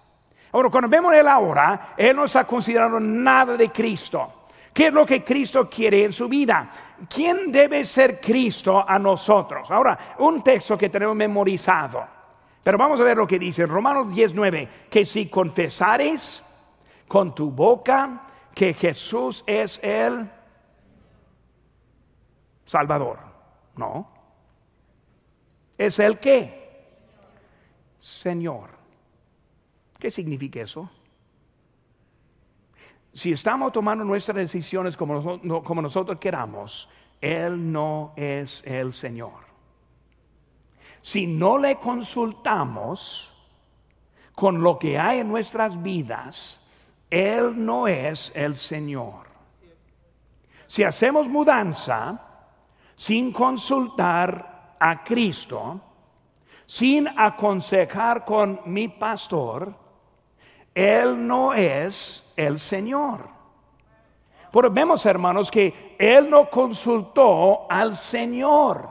Ahora, 0.52 0.70
cuando 0.70 0.88
vemos 0.88 1.14
Él 1.14 1.28
ahora, 1.28 1.94
Él 1.96 2.16
no 2.16 2.24
está 2.24 2.44
considerando 2.44 2.98
nada 3.00 3.56
de 3.56 3.70
Cristo. 3.70 4.44
¿Qué 4.72 4.88
es 4.88 4.92
lo 4.92 5.06
que 5.06 5.22
Cristo 5.22 5.68
quiere 5.70 6.04
en 6.04 6.12
su 6.12 6.28
vida? 6.28 6.68
¿Quién 7.08 7.52
debe 7.52 7.84
ser 7.84 8.20
Cristo 8.20 8.84
a 8.86 8.98
nosotros? 8.98 9.70
Ahora, 9.70 10.16
un 10.18 10.42
texto 10.42 10.76
que 10.76 10.88
tenemos 10.88 11.14
memorizado. 11.14 12.04
Pero 12.62 12.78
vamos 12.78 13.00
a 13.00 13.04
ver 13.04 13.16
lo 13.16 13.26
que 13.26 13.38
dice 13.38 13.66
Romanos 13.66 14.12
19, 14.12 14.68
que 14.90 15.04
si 15.04 15.28
confesares 15.28 16.44
con 17.06 17.34
tu 17.34 17.50
boca 17.50 18.22
que 18.54 18.74
Jesús 18.74 19.44
es 19.46 19.78
el 19.82 20.28
Salvador, 22.64 23.18
no. 23.76 24.13
¿Es 25.76 25.98
el 25.98 26.18
qué? 26.18 26.64
Señor. 27.98 28.70
¿Qué 29.98 30.10
significa 30.10 30.60
eso? 30.60 30.90
Si 33.12 33.32
estamos 33.32 33.72
tomando 33.72 34.04
nuestras 34.04 34.36
decisiones 34.36 34.96
como, 34.96 35.40
como 35.62 35.82
nosotros 35.82 36.18
queramos, 36.18 36.88
Él 37.20 37.72
no 37.72 38.12
es 38.16 38.62
el 38.66 38.92
Señor. 38.92 39.44
Si 41.00 41.26
no 41.26 41.58
le 41.58 41.76
consultamos 41.76 43.32
con 44.34 44.62
lo 44.62 44.78
que 44.78 44.98
hay 44.98 45.20
en 45.20 45.28
nuestras 45.28 45.80
vidas, 45.82 46.60
Él 47.08 47.64
no 47.64 47.86
es 47.86 48.32
el 48.34 48.56
Señor. 48.56 49.26
Si 50.66 50.82
hacemos 50.82 51.28
mudanza 51.28 52.20
sin 52.96 53.32
consultar 53.32 54.53
a 54.86 55.02
Cristo, 55.02 55.80
sin 56.66 57.08
aconsejar 57.08 58.22
con 58.22 58.60
mi 58.66 58.88
pastor, 58.88 59.74
él 60.74 61.26
no 61.26 61.54
es 61.54 62.30
el 62.36 62.58
Señor. 62.58 63.28
Pero 64.52 64.70
vemos, 64.70 65.06
hermanos, 65.06 65.50
que 65.50 65.96
Él 65.98 66.28
no 66.28 66.50
consultó 66.50 67.66
al 67.70 67.96
Señor. 67.96 68.90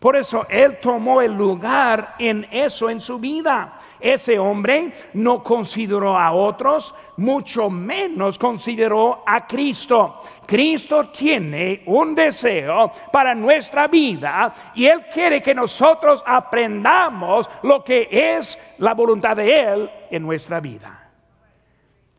Por 0.00 0.16
eso 0.16 0.46
Él 0.48 0.78
tomó 0.80 1.20
el 1.20 1.34
lugar 1.34 2.14
en 2.18 2.48
eso 2.50 2.88
en 2.88 3.00
su 3.00 3.18
vida. 3.18 3.78
Ese 4.00 4.38
hombre 4.38 4.94
no 5.12 5.42
consideró 5.42 6.16
a 6.16 6.32
otros, 6.32 6.94
mucho 7.18 7.68
menos 7.68 8.38
consideró 8.38 9.22
a 9.26 9.46
Cristo. 9.46 10.22
Cristo 10.46 11.10
tiene 11.10 11.82
un 11.84 12.14
deseo 12.14 12.90
para 13.12 13.34
nuestra 13.34 13.88
vida 13.88 14.72
y 14.74 14.86
Él 14.86 15.04
quiere 15.12 15.42
que 15.42 15.54
nosotros 15.54 16.24
aprendamos 16.26 17.50
lo 17.62 17.84
que 17.84 18.08
es 18.10 18.58
la 18.78 18.94
voluntad 18.94 19.36
de 19.36 19.62
Él 19.62 19.90
en 20.10 20.22
nuestra 20.22 20.60
vida. 20.60 21.10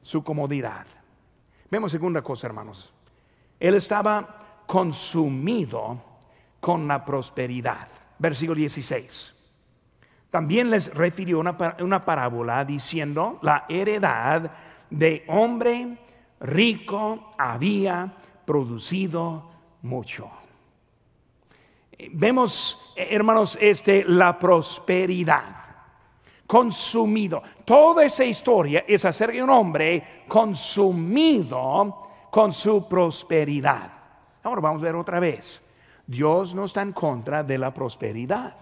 Su 0.04 0.24
comodidad. 0.24 0.86
Vemos 1.68 1.92
segunda 1.92 2.22
cosa, 2.22 2.46
hermanos. 2.46 2.94
Él 3.60 3.74
estaba 3.74 4.64
consumido 4.68 6.11
con 6.62 6.88
la 6.88 7.04
prosperidad. 7.04 7.90
Versículo 8.18 8.56
16. 8.56 9.34
También 10.30 10.70
les 10.70 10.94
refirió 10.94 11.40
una, 11.40 11.58
una 11.82 12.06
parábola 12.06 12.64
diciendo, 12.64 13.40
la 13.42 13.66
heredad 13.68 14.50
de 14.90 15.26
hombre 15.28 15.98
rico 16.40 17.34
había 17.38 18.14
producido 18.46 19.52
mucho. 19.82 20.30
Vemos, 22.14 22.94
hermanos, 22.96 23.58
este, 23.60 24.04
la 24.06 24.40
prosperidad 24.40 25.62
consumido. 26.48 27.42
Toda 27.64 28.04
esa 28.04 28.26
historia 28.26 28.84
es 28.86 29.06
acerca 29.06 29.36
de 29.36 29.44
un 29.44 29.50
hombre 29.50 30.24
consumido 30.28 32.10
con 32.30 32.52
su 32.52 32.90
prosperidad. 32.90 33.90
Ahora 34.44 34.62
vamos 34.62 34.82
a 34.82 34.86
ver 34.86 34.96
otra 34.96 35.20
vez. 35.20 35.64
Dios 36.12 36.54
no 36.54 36.66
está 36.66 36.82
en 36.82 36.92
contra 36.92 37.42
de 37.42 37.58
la 37.58 37.74
prosperidad. 37.74 38.54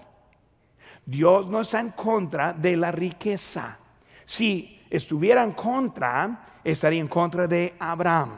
Dios 1.04 1.48
no 1.48 1.62
está 1.62 1.80
en 1.80 1.90
contra 1.90 2.54
de 2.54 2.78
la 2.78 2.92
riqueza. 2.92 3.80
Si 4.24 4.86
estuviera 4.88 5.44
en 5.44 5.54
contra, 5.54 6.46
estaría 6.64 7.02
en 7.02 7.08
contra 7.08 7.48
de 7.48 7.74
Abraham. 7.80 8.34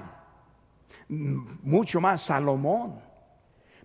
Mucho 1.09 1.99
más 1.99 2.21
Salomón. 2.21 3.01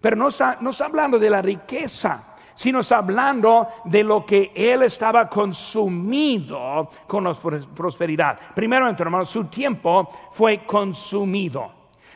Pero 0.00 0.14
no 0.14 0.28
está, 0.28 0.58
no 0.60 0.70
está 0.70 0.84
hablando 0.84 1.18
de 1.18 1.30
la 1.30 1.42
riqueza 1.42 2.32
sino 2.54 2.80
está 2.80 2.96
hablando 2.96 3.68
de 3.84 4.02
lo 4.02 4.24
que 4.24 4.50
él 4.54 4.84
estaba 4.84 5.28
consumido 5.28 6.88
con 7.06 7.24
la 7.24 7.34
prosperidad. 7.34 8.38
Primero, 8.54 8.88
hermanos, 8.88 9.28
su 9.28 9.44
tiempo 9.44 10.08
fue 10.30 10.64
consumido. 10.64 11.70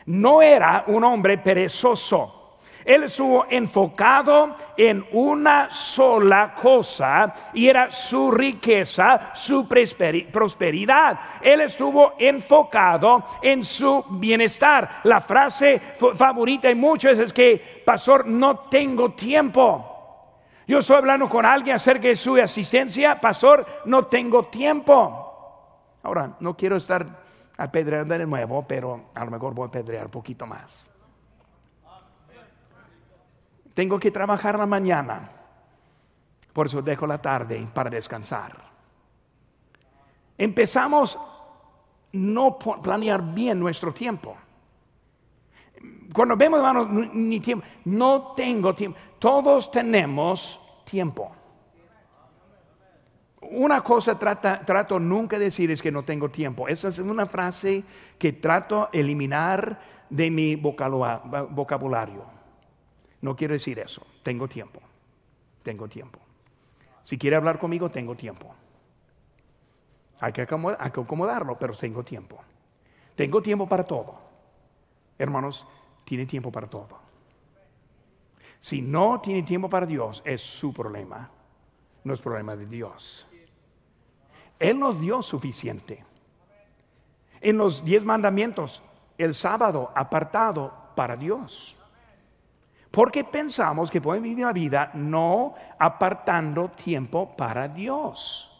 No 0.07 0.41
era 0.41 0.85
un 0.87 1.03
hombre 1.03 1.37
perezoso. 1.37 2.40
Él 2.85 3.03
estuvo 3.03 3.45
enfocado 3.49 4.55
en 4.77 5.05
una 5.11 5.69
sola 5.69 6.53
cosa 6.55 7.33
y 7.53 7.67
era 7.67 7.91
su 7.91 8.31
riqueza, 8.31 9.31
su 9.33 9.67
prosperidad. 9.67 11.19
Él 11.41 11.61
estuvo 11.61 12.13
enfocado 12.17 13.23
en 13.41 13.63
su 13.63 14.03
bienestar. 14.11 15.01
La 15.03 15.21
frase 15.21 15.79
favorita 16.15 16.67
de 16.67 16.75
muchos 16.75 17.19
es 17.19 17.31
que, 17.31 17.81
pastor, 17.85 18.25
no 18.27 18.59
tengo 18.59 19.11
tiempo. 19.11 19.87
Yo 20.67 20.79
estoy 20.79 20.97
hablando 20.97 21.27
con 21.27 21.45
alguien 21.45 21.75
acerca 21.75 22.07
de 22.07 22.15
su 22.15 22.37
asistencia, 22.37 23.19
pastor, 23.19 23.65
no 23.85 24.03
tengo 24.03 24.43
tiempo. 24.43 25.27
Ahora, 26.03 26.35
no 26.39 26.55
quiero 26.55 26.77
estar 26.77 27.05
apedreando 27.57 28.17
de 28.17 28.25
nuevo, 28.25 28.65
pero 28.67 29.09
a 29.13 29.25
lo 29.25 29.31
mejor 29.31 29.53
voy 29.53 29.65
a 29.65 29.67
apedrear 29.67 30.05
un 30.05 30.11
poquito 30.11 30.47
más. 30.47 30.89
Tengo 33.73 33.99
que 33.99 34.11
trabajar 34.11 34.57
la 34.59 34.65
mañana, 34.65 35.29
por 36.51 36.67
eso 36.67 36.81
dejo 36.81 37.07
la 37.07 37.21
tarde 37.21 37.65
para 37.73 37.89
descansar. 37.89 38.57
Empezamos 40.37 41.17
no 42.13 42.57
planear 42.57 43.33
bien 43.33 43.59
nuestro 43.59 43.93
tiempo. 43.93 44.35
Cuando 46.13 46.35
vemos, 46.35 46.59
hermanos, 46.59 46.87
ni 47.13 47.39
tiempo, 47.39 47.65
no 47.85 48.33
tengo 48.35 48.75
tiempo. 48.75 48.97
Todos 49.17 49.71
tenemos 49.71 50.59
tiempo. 50.83 51.31
Una 53.41 53.81
cosa 53.81 54.19
trato 54.19 54.99
nunca 54.99 55.39
de 55.39 55.45
decir 55.45 55.71
es 55.71 55.81
que 55.81 55.91
no 55.91 56.03
tengo 56.03 56.29
tiempo. 56.29 56.67
Esa 56.67 56.89
es 56.89 56.99
una 56.99 57.25
frase 57.25 57.83
que 58.17 58.33
trato 58.33 58.89
eliminar 58.91 59.79
de 60.09 60.29
mi 60.29 60.55
vocabulario. 60.55 62.40
No 63.21 63.35
quiero 63.35 63.53
decir 63.53 63.79
eso. 63.79 64.05
Tengo 64.23 64.47
tiempo. 64.47 64.81
Tengo 65.63 65.87
tiempo. 65.87 66.19
Si 67.01 67.17
quiere 67.17 67.35
hablar 67.35 67.59
conmigo, 67.59 67.89
tengo 67.89 68.15
tiempo. 68.15 68.53
Hay 70.19 70.33
que, 70.33 70.41
hay 70.41 70.91
que 70.91 71.01
acomodarlo, 71.01 71.57
pero 71.57 71.73
tengo 71.73 72.03
tiempo. 72.03 72.39
Tengo 73.15 73.41
tiempo 73.41 73.67
para 73.67 73.83
todo. 73.83 74.19
hermanos, 75.17 75.67
tiene 76.03 76.25
tiempo 76.25 76.51
para 76.51 76.67
todo. 76.67 76.99
Si 78.59 78.81
no 78.81 79.19
tiene 79.19 79.43
tiempo 79.43 79.69
para 79.69 79.85
Dios, 79.85 80.21
es 80.23 80.41
su 80.41 80.71
problema, 80.71 81.29
no 82.03 82.13
es 82.13 82.21
problema 82.21 82.55
de 82.55 82.67
Dios. 82.67 83.27
Él 84.59 84.77
nos 84.77 85.01
dio 85.01 85.23
suficiente. 85.23 86.05
En 87.39 87.57
los 87.57 87.83
diez 87.83 88.05
mandamientos, 88.05 88.83
el 89.17 89.33
sábado 89.33 89.91
apartado 89.95 90.91
para 90.95 91.15
Dios. 91.15 91.75
Porque 92.91 93.23
pensamos 93.23 93.89
que 93.89 94.01
podemos 94.01 94.25
vivir 94.25 94.45
la 94.45 94.51
vida 94.51 94.91
no 94.93 95.55
apartando 95.79 96.71
tiempo 96.71 97.33
para 97.35 97.69
Dios. 97.69 98.51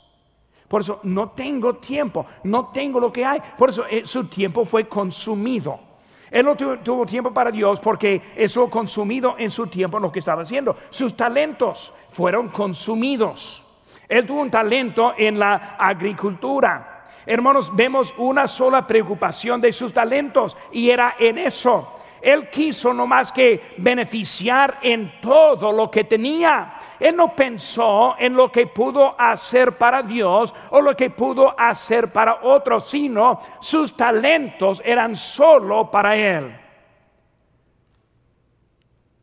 Por 0.70 0.80
eso 0.80 1.02
no 1.04 1.32
tengo 1.32 1.76
tiempo, 1.76 2.26
no 2.46 2.68
tengo 2.68 2.98
lo 2.98 3.12
que 3.12 3.26
hay. 3.26 3.42
Por 3.58 3.72
eso 3.72 3.86
eh, 3.90 4.06
su 4.06 4.28
tiempo 4.28 4.64
fue 4.64 4.88
consumido. 4.88 5.92
Él 6.32 6.46
no 6.46 6.56
tuvo, 6.56 7.06
tiempo 7.06 7.34
para 7.34 7.52
Dios 7.52 7.82
porque 7.82 8.22
eso 8.38 8.70
consumido 8.70 9.36
en 9.38 9.52
su 9.52 9.68
tiempo 9.68 10.00
lo 10.00 10.10
que 10.10 10.20
estaba 10.20 10.44
haciendo. 10.44 10.78
Sus 10.90 11.18
talentos 11.18 11.94
fueron 12.12 12.48
consumidos. 12.48 13.66
Él 14.08 14.26
tuvo 14.26 14.42
un 14.42 14.50
talento 14.50 15.14
en 15.18 15.38
la 15.38 15.76
agricultura. 15.78 17.10
Hermanos, 17.26 17.76
vemos 17.76 18.14
una 18.18 18.48
sola 18.48 18.88
preocupación 18.88 19.60
de 19.60 19.74
sus 19.74 19.92
talentos 19.92 20.56
y 20.72 20.90
era 20.90 21.16
en 21.20 21.38
eso. 21.38 22.01
Él 22.22 22.50
quiso 22.50 22.94
no 22.94 23.08
más 23.08 23.32
que 23.32 23.74
beneficiar 23.78 24.80
en 24.82 25.20
todo 25.22 25.72
lo 25.72 25.90
que 25.90 26.04
tenía. 26.04 26.78
Él 27.00 27.16
no 27.16 27.36
pensó 27.36 28.16
en 28.18 28.36
lo 28.36 28.52
que 28.52 28.68
pudo 28.68 29.20
hacer 29.20 29.78
para 29.78 30.04
Dios 30.04 30.54
o 30.70 30.82
lo 30.82 30.96
que 30.96 31.10
pudo 31.10 31.60
hacer 31.60 32.12
para 32.12 32.44
otros, 32.44 32.90
sino 32.90 33.40
sus 33.60 33.96
talentos 33.96 34.82
eran 34.86 35.16
solo 35.16 35.90
para 35.90 36.16
Él. 36.16 36.56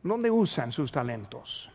¿Dónde 0.01 0.31
usan 0.31 0.71
sus 0.71 0.91
talentos? 0.91 1.69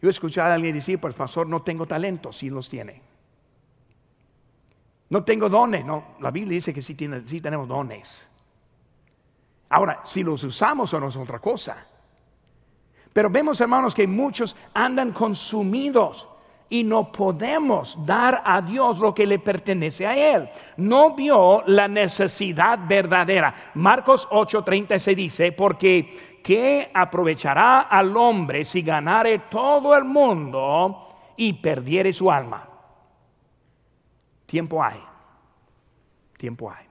Yo 0.00 0.08
he 0.08 0.10
escuchado 0.10 0.50
a 0.50 0.54
alguien 0.54 0.74
decir, 0.74 0.98
pues 0.98 1.14
pastor, 1.14 1.46
no 1.46 1.62
tengo 1.62 1.86
talentos, 1.86 2.36
sí 2.36 2.48
los 2.48 2.68
tiene. 2.68 3.02
No 5.10 5.24
tengo 5.24 5.48
dones, 5.48 5.84
no, 5.84 6.14
la 6.20 6.30
Biblia 6.30 6.54
dice 6.54 6.72
que 6.72 6.80
sí, 6.80 6.96
sí 7.26 7.40
tenemos 7.40 7.68
dones. 7.68 8.29
Ahora, 9.70 10.00
si 10.02 10.22
los 10.22 10.42
usamos 10.44 10.92
o 10.92 11.00
no 11.00 11.08
es 11.08 11.16
otra 11.16 11.38
cosa. 11.38 11.86
Pero 13.12 13.30
vemos, 13.30 13.60
hermanos, 13.60 13.94
que 13.94 14.06
muchos 14.06 14.56
andan 14.74 15.12
consumidos 15.12 16.28
y 16.68 16.84
no 16.84 17.10
podemos 17.10 17.98
dar 18.04 18.42
a 18.44 18.62
Dios 18.62 19.00
lo 19.00 19.12
que 19.14 19.26
le 19.26 19.38
pertenece 19.38 20.06
a 20.06 20.16
Él. 20.16 20.48
No 20.76 21.14
vio 21.14 21.62
la 21.66 21.88
necesidad 21.88 22.78
verdadera. 22.86 23.54
Marcos 23.74 24.28
8:30 24.30 24.98
se 24.98 25.14
dice, 25.14 25.52
porque 25.52 26.40
¿qué 26.42 26.90
aprovechará 26.94 27.82
al 27.82 28.16
hombre 28.16 28.64
si 28.64 28.82
ganare 28.82 29.40
todo 29.50 29.96
el 29.96 30.04
mundo 30.04 31.08
y 31.36 31.52
perdiere 31.54 32.12
su 32.12 32.30
alma? 32.30 32.68
Tiempo 34.46 34.82
hay. 34.82 35.00
Tiempo 36.36 36.70
hay. 36.70 36.89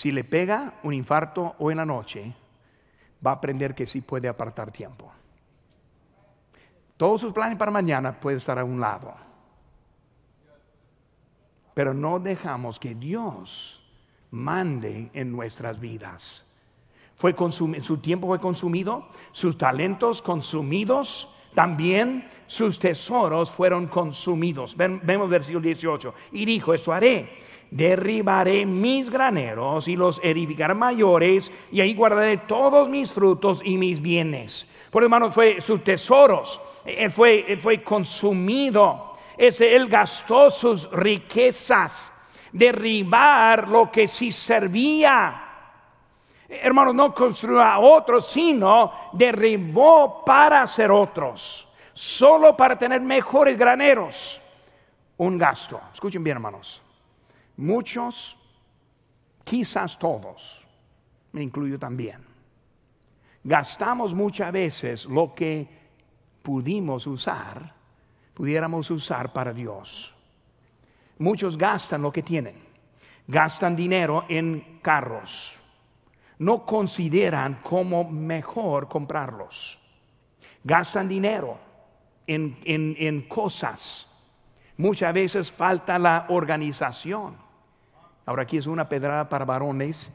Si 0.00 0.10
le 0.10 0.24
pega 0.24 0.80
un 0.84 0.94
infarto 0.94 1.56
o 1.58 1.70
en 1.70 1.76
la 1.76 1.84
noche, 1.84 2.32
va 3.24 3.32
a 3.32 3.34
aprender 3.34 3.74
que 3.74 3.84
sí 3.84 4.00
puede 4.00 4.28
apartar 4.28 4.72
tiempo. 4.72 5.12
Todos 6.96 7.20
sus 7.20 7.34
planes 7.34 7.58
para 7.58 7.70
mañana 7.70 8.18
pueden 8.18 8.38
estar 8.38 8.58
a 8.58 8.64
un 8.64 8.80
lado. 8.80 9.12
Pero 11.74 11.92
no 11.92 12.18
dejamos 12.18 12.80
que 12.80 12.94
Dios 12.94 13.86
mande 14.30 15.10
en 15.12 15.30
nuestras 15.30 15.78
vidas. 15.78 16.46
Fue 17.14 17.36
su 17.82 17.98
tiempo 17.98 18.26
fue 18.26 18.40
consumido, 18.40 19.06
sus 19.32 19.58
talentos 19.58 20.22
consumidos, 20.22 21.28
también 21.52 22.26
sus 22.46 22.78
tesoros 22.78 23.50
fueron 23.50 23.86
consumidos. 23.86 24.74
vemos 24.78 25.28
versículo 25.28 25.60
18. 25.66 26.14
Y 26.32 26.46
dijo, 26.46 26.72
eso 26.72 26.90
haré 26.90 27.50
derribaré 27.70 28.66
mis 28.66 29.10
graneros 29.10 29.86
y 29.88 29.96
los 29.96 30.20
edificaré 30.22 30.74
mayores, 30.74 31.52
y 31.70 31.80
ahí 31.80 31.94
guardaré 31.94 32.38
todos 32.38 32.88
mis 32.88 33.12
frutos 33.12 33.62
y 33.64 33.78
mis 33.78 34.00
bienes. 34.00 34.68
Por 34.90 35.02
hermano, 35.02 35.30
fue 35.30 35.60
sus 35.60 35.82
tesoros, 35.84 36.60
él 36.84 37.10
fue, 37.10 37.56
fue 37.60 37.82
consumido, 37.82 39.16
ese, 39.36 39.74
él 39.74 39.88
gastó 39.88 40.50
sus 40.50 40.90
riquezas, 40.90 42.12
derribar 42.52 43.68
lo 43.68 43.90
que 43.90 44.06
sí 44.06 44.32
servía. 44.32 45.46
Hermano, 46.48 46.92
no 46.92 47.14
construyó 47.14 47.62
a 47.62 47.78
otros, 47.78 48.26
sino 48.26 48.92
derribó 49.12 50.24
para 50.24 50.66
ser 50.66 50.90
otros, 50.90 51.68
solo 51.94 52.56
para 52.56 52.76
tener 52.76 53.00
mejores 53.00 53.56
graneros. 53.56 54.40
Un 55.16 55.38
gasto. 55.38 55.80
Escuchen 55.92 56.24
bien, 56.24 56.38
hermanos. 56.38 56.82
Muchos, 57.60 58.38
quizás 59.44 59.98
todos, 59.98 60.66
me 61.32 61.42
incluyo 61.42 61.78
también, 61.78 62.24
gastamos 63.44 64.14
muchas 64.14 64.50
veces 64.50 65.04
lo 65.04 65.30
que 65.30 65.68
pudimos 66.42 67.06
usar, 67.06 67.74
pudiéramos 68.32 68.90
usar 68.90 69.34
para 69.34 69.52
Dios. 69.52 70.14
Muchos 71.18 71.58
gastan 71.58 72.00
lo 72.00 72.10
que 72.10 72.22
tienen, 72.22 72.54
gastan 73.26 73.76
dinero 73.76 74.24
en 74.30 74.78
carros, 74.80 75.60
no 76.38 76.64
consideran 76.64 77.56
como 77.56 78.10
mejor 78.10 78.88
comprarlos, 78.88 79.78
gastan 80.64 81.06
dinero 81.06 81.58
en, 82.26 82.56
en 82.64 83.20
cosas. 83.28 84.06
Muchas 84.78 85.12
veces 85.12 85.52
falta 85.52 85.98
la 85.98 86.24
organización 86.30 87.49
Ahora 88.30 88.44
aquí 88.44 88.58
es 88.58 88.68
una 88.68 88.88
pedrada 88.88 89.28
para 89.28 89.44
varones, 89.44 90.08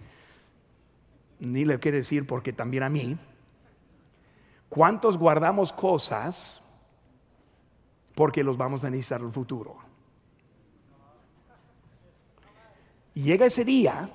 ni 1.37 1.65
le 1.65 1.77
quiero 1.79 1.97
decir 1.97 2.25
porque 2.25 2.53
también 2.53 2.83
a 2.83 2.89
mí. 2.89 3.17
¿Cuántos 4.69 5.17
guardamos 5.17 5.73
cosas 5.73 6.61
porque 8.15 8.41
los 8.41 8.55
vamos 8.55 8.85
a 8.85 8.89
necesitar 8.89 9.19
en 9.19 9.27
el 9.27 9.33
futuro? 9.33 9.75
llega 13.15 13.47
ese 13.47 13.65
día, 13.65 14.09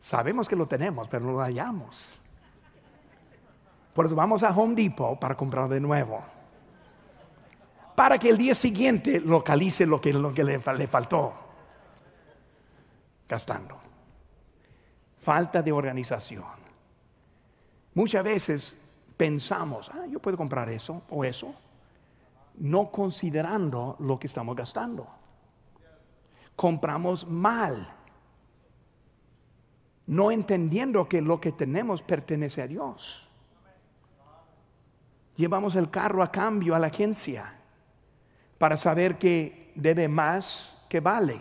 sabemos 0.00 0.48
que 0.48 0.56
lo 0.56 0.66
tenemos, 0.66 1.06
pero 1.06 1.24
no 1.24 1.30
lo 1.34 1.38
hallamos. 1.38 2.14
Por 3.94 4.06
eso 4.06 4.16
vamos 4.16 4.42
a 4.42 4.50
Home 4.50 4.74
Depot 4.74 5.20
para 5.20 5.36
comprar 5.36 5.68
de 5.68 5.78
nuevo. 5.78 6.20
Para 7.94 8.18
que 8.18 8.28
el 8.28 8.36
día 8.36 8.56
siguiente 8.56 9.20
localice 9.20 9.86
lo 9.86 10.00
que, 10.00 10.12
le 10.12 10.88
faltó 10.88 11.46
gastando. 13.28 13.76
Falta 15.20 15.62
de 15.62 15.72
organización. 15.72 16.44
Muchas 17.94 18.24
veces 18.24 18.78
pensamos, 19.16 19.90
ah, 19.92 20.06
yo 20.08 20.20
puedo 20.20 20.36
comprar 20.36 20.68
eso 20.70 21.02
o 21.10 21.24
eso, 21.24 21.54
no 22.58 22.90
considerando 22.90 23.96
lo 23.98 24.18
que 24.18 24.28
estamos 24.28 24.56
gastando. 24.56 25.06
Compramos 26.56 27.26
mal, 27.26 27.92
no 30.06 30.30
entendiendo 30.30 31.08
que 31.08 31.20
lo 31.20 31.40
que 31.40 31.52
tenemos 31.52 32.02
pertenece 32.02 32.62
a 32.62 32.66
Dios. 32.66 33.28
Llevamos 35.36 35.76
el 35.76 35.90
carro 35.90 36.22
a 36.22 36.32
cambio 36.32 36.74
a 36.74 36.78
la 36.78 36.88
agencia 36.88 37.54
para 38.58 38.76
saber 38.76 39.18
que 39.18 39.72
debe 39.76 40.08
más 40.08 40.76
que 40.88 40.98
vale 40.98 41.40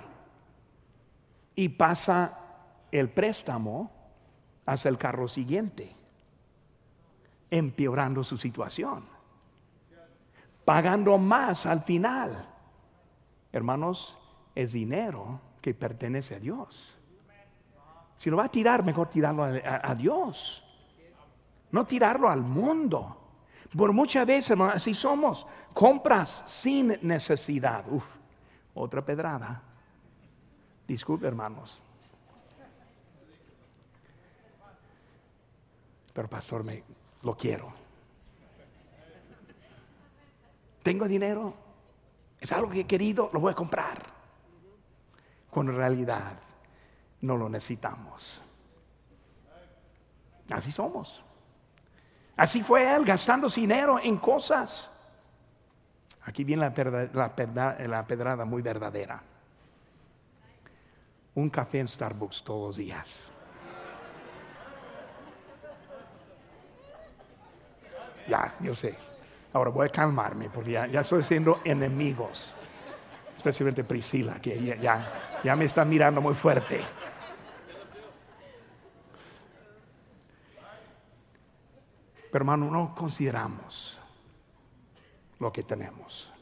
y 1.58 1.70
pasa 1.70 2.38
el 2.92 3.10
préstamo 3.10 3.92
hacia 4.68 4.90
el 4.90 4.98
carro 4.98 5.28
siguiente, 5.28 5.94
empeorando 7.50 8.24
su 8.24 8.38
situación, 8.38 9.04
pagando 10.64 11.18
más 11.18 11.66
al 11.66 11.82
final. 11.82 12.48
Hermanos, 13.52 14.20
es 14.54 14.74
dinero 14.74 15.42
que 15.60 15.74
pertenece 15.74 16.36
a 16.36 16.40
Dios. 16.40 16.96
Si 18.16 18.30
lo 18.30 18.38
va 18.38 18.46
a 18.46 18.50
tirar, 18.50 18.84
mejor 18.84 19.10
tirarlo 19.10 19.44
a, 19.44 19.96
Dios, 19.96 20.64
no 21.72 21.88
tirarlo 21.88 22.30
al 22.30 22.42
mundo. 22.42 23.18
Por 23.76 23.94
muchas 23.94 24.28
veces, 24.28 24.52
hermanos, 24.52 24.76
así 24.76 24.94
somos, 24.94 25.48
compras 25.74 26.44
sin 26.46 27.00
necesidad. 27.02 27.84
Uf, 27.92 28.06
otra 28.76 29.04
pedrada. 29.04 29.64
Disculpe, 30.88 31.28
hermanos. 31.28 31.82
Pero 36.14 36.30
pastor, 36.30 36.64
me 36.64 36.84
lo 37.24 37.36
quiero. 37.36 37.72
Tengo 40.82 41.06
dinero, 41.08 41.54
es 42.40 42.52
algo 42.54 42.70
que 42.70 42.82
he 42.82 42.88
querido, 42.88 43.30
lo 43.34 43.42
voy 43.42 43.52
a 43.52 43.56
comprar. 43.56 44.02
Con 45.52 45.68
realidad, 45.68 46.40
no 47.22 47.36
lo 47.36 47.50
necesitamos. 47.50 48.42
Así 50.50 50.72
somos. 50.72 51.22
Así 52.38 52.64
fue 52.64 52.96
él 52.96 53.04
gastando 53.04 53.50
dinero 53.50 54.00
en 54.00 54.18
cosas. 54.18 54.90
Aquí 56.24 56.46
viene 56.46 56.62
la, 56.62 57.36
la 57.88 58.08
pedrada 58.08 58.46
muy 58.46 58.62
verdadera. 58.62 59.22
Un 61.38 61.52
café 61.52 61.80
en 61.82 61.88
Starbucks 61.88 62.44
todos 62.44 62.66
los 62.70 62.78
días. 62.78 63.28
Ya, 68.28 68.56
yo 68.60 68.74
sé. 68.74 68.98
Ahora 69.54 69.70
voy 69.70 69.86
a 69.86 69.90
calmarme 69.92 70.50
porque 70.50 70.72
ya, 70.72 70.86
estoy 70.86 71.22
siendo 71.22 71.62
enemigos. 71.64 72.56
Especialmente 73.36 73.84
Priscila, 73.84 74.42
que 74.42 74.80
ya, 74.82 75.40
ya 75.44 75.56
me 75.56 75.66
está 75.66 75.86
mirando 75.86 76.22
muy 76.22 76.34
fuerte. 76.34 76.82
Pero 82.32 82.34
hermano, 82.34 82.72
no 82.72 82.96
consideramos 82.96 84.00
lo 85.38 85.54
que 85.54 85.62
tenemos. 85.62 86.34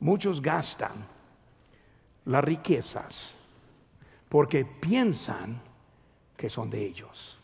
Muchos 0.00 0.40
gastan 0.40 1.13
las 2.26 2.44
riquezas 2.44 3.34
porque 4.28 4.64
piensan 4.64 5.60
que 6.36 6.50
son 6.50 6.68
de 6.68 6.84
ellos. 6.84 7.38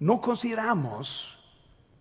No 0.00 0.20
consideramos 0.20 1.38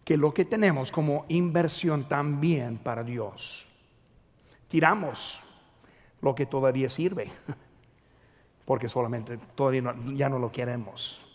que 0.03 0.17
lo 0.17 0.33
que 0.33 0.45
tenemos 0.45 0.91
como 0.91 1.25
inversión 1.29 2.07
también 2.07 2.77
para 2.77 3.03
Dios. 3.03 3.65
Tiramos 4.67 5.41
lo 6.21 6.35
que 6.35 6.45
todavía 6.45 6.89
sirve, 6.89 7.31
porque 8.65 8.89
solamente 8.89 9.37
todavía 9.55 9.95
ya 10.13 10.27
no 10.27 10.39
lo 10.39 10.51
queremos. 10.51 11.25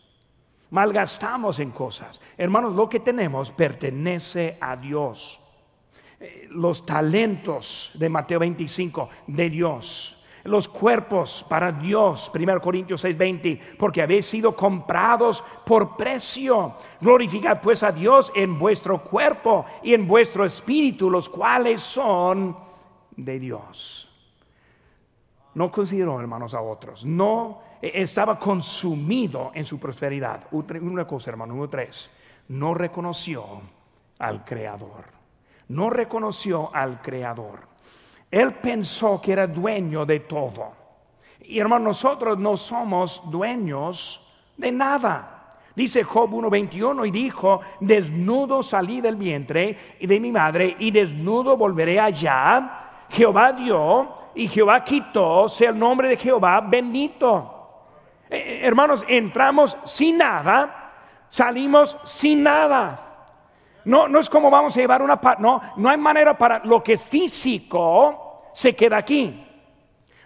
Malgastamos 0.70 1.60
en 1.60 1.70
cosas. 1.70 2.20
Hermanos, 2.36 2.74
lo 2.74 2.88
que 2.88 3.00
tenemos 3.00 3.52
pertenece 3.52 4.58
a 4.60 4.76
Dios. 4.76 5.40
Los 6.50 6.84
talentos 6.84 7.92
de 7.94 8.08
Mateo 8.08 8.40
25 8.40 9.08
de 9.26 9.50
Dios. 9.50 10.14
Los 10.44 10.68
cuerpos 10.68 11.44
para 11.48 11.72
Dios, 11.72 12.30
1 12.32 12.60
Corintios 12.60 13.04
6:20, 13.04 13.76
porque 13.76 14.02
habéis 14.02 14.26
sido 14.26 14.54
comprados 14.54 15.44
por 15.64 15.96
precio. 15.96 16.74
Glorificad 17.00 17.60
pues 17.60 17.82
a 17.82 17.92
Dios 17.92 18.32
en 18.34 18.58
vuestro 18.58 19.02
cuerpo 19.02 19.66
y 19.82 19.94
en 19.94 20.06
vuestro 20.06 20.44
espíritu, 20.44 21.10
los 21.10 21.28
cuales 21.28 21.82
son 21.82 22.56
de 23.16 23.38
Dios. 23.38 24.10
No 25.54 25.70
consideró, 25.70 26.20
hermanos, 26.20 26.54
a 26.54 26.60
otros. 26.60 27.04
No 27.04 27.60
eh, 27.82 27.90
estaba 27.94 28.38
consumido 28.38 29.50
en 29.54 29.64
su 29.64 29.78
prosperidad. 29.78 30.46
Una 30.52 31.06
cosa, 31.06 31.30
hermano, 31.30 31.52
número 31.52 31.70
tres, 31.70 32.10
no 32.48 32.74
reconoció 32.74 33.44
al 34.18 34.44
Creador. 34.44 35.17
No 35.68 35.90
reconoció 35.90 36.70
al 36.74 37.00
Creador. 37.02 37.60
Él 38.30 38.54
pensó 38.54 39.20
que 39.20 39.32
era 39.32 39.46
dueño 39.46 40.04
de 40.04 40.20
todo. 40.20 40.72
Y 41.40 41.58
hermano, 41.58 41.86
nosotros 41.86 42.38
no 42.38 42.56
somos 42.56 43.22
dueños 43.30 44.22
de 44.56 44.70
nada. 44.70 45.34
Dice 45.74 46.02
Job 46.02 46.30
1.21 46.30 47.06
y 47.06 47.10
dijo, 47.10 47.60
desnudo 47.80 48.62
salí 48.62 49.00
del 49.00 49.16
vientre 49.16 49.96
de 50.00 50.20
mi 50.20 50.32
madre 50.32 50.76
y 50.78 50.90
desnudo 50.90 51.56
volveré 51.56 52.00
allá. 52.00 53.06
Jehová 53.08 53.52
dio 53.52 54.08
y 54.34 54.48
Jehová 54.48 54.82
quitó, 54.84 55.48
sea 55.48 55.70
el 55.70 55.78
nombre 55.78 56.08
de 56.08 56.16
Jehová 56.16 56.60
bendito. 56.60 57.54
Eh, 58.28 58.36
eh, 58.36 58.60
hermanos, 58.62 59.04
entramos 59.08 59.78
sin 59.84 60.18
nada, 60.18 60.90
salimos 61.30 61.96
sin 62.04 62.42
nada. 62.42 63.07
No, 63.88 64.06
no 64.06 64.18
es 64.18 64.28
como 64.28 64.50
vamos 64.50 64.76
a 64.76 64.80
llevar 64.80 65.00
una 65.00 65.18
no, 65.38 65.62
no 65.76 65.88
hay 65.88 65.96
manera 65.96 66.36
para 66.36 66.58
lo 66.58 66.82
que 66.82 66.92
es 66.92 67.02
físico 67.02 68.50
se 68.52 68.76
queda 68.76 68.98
aquí. 68.98 69.46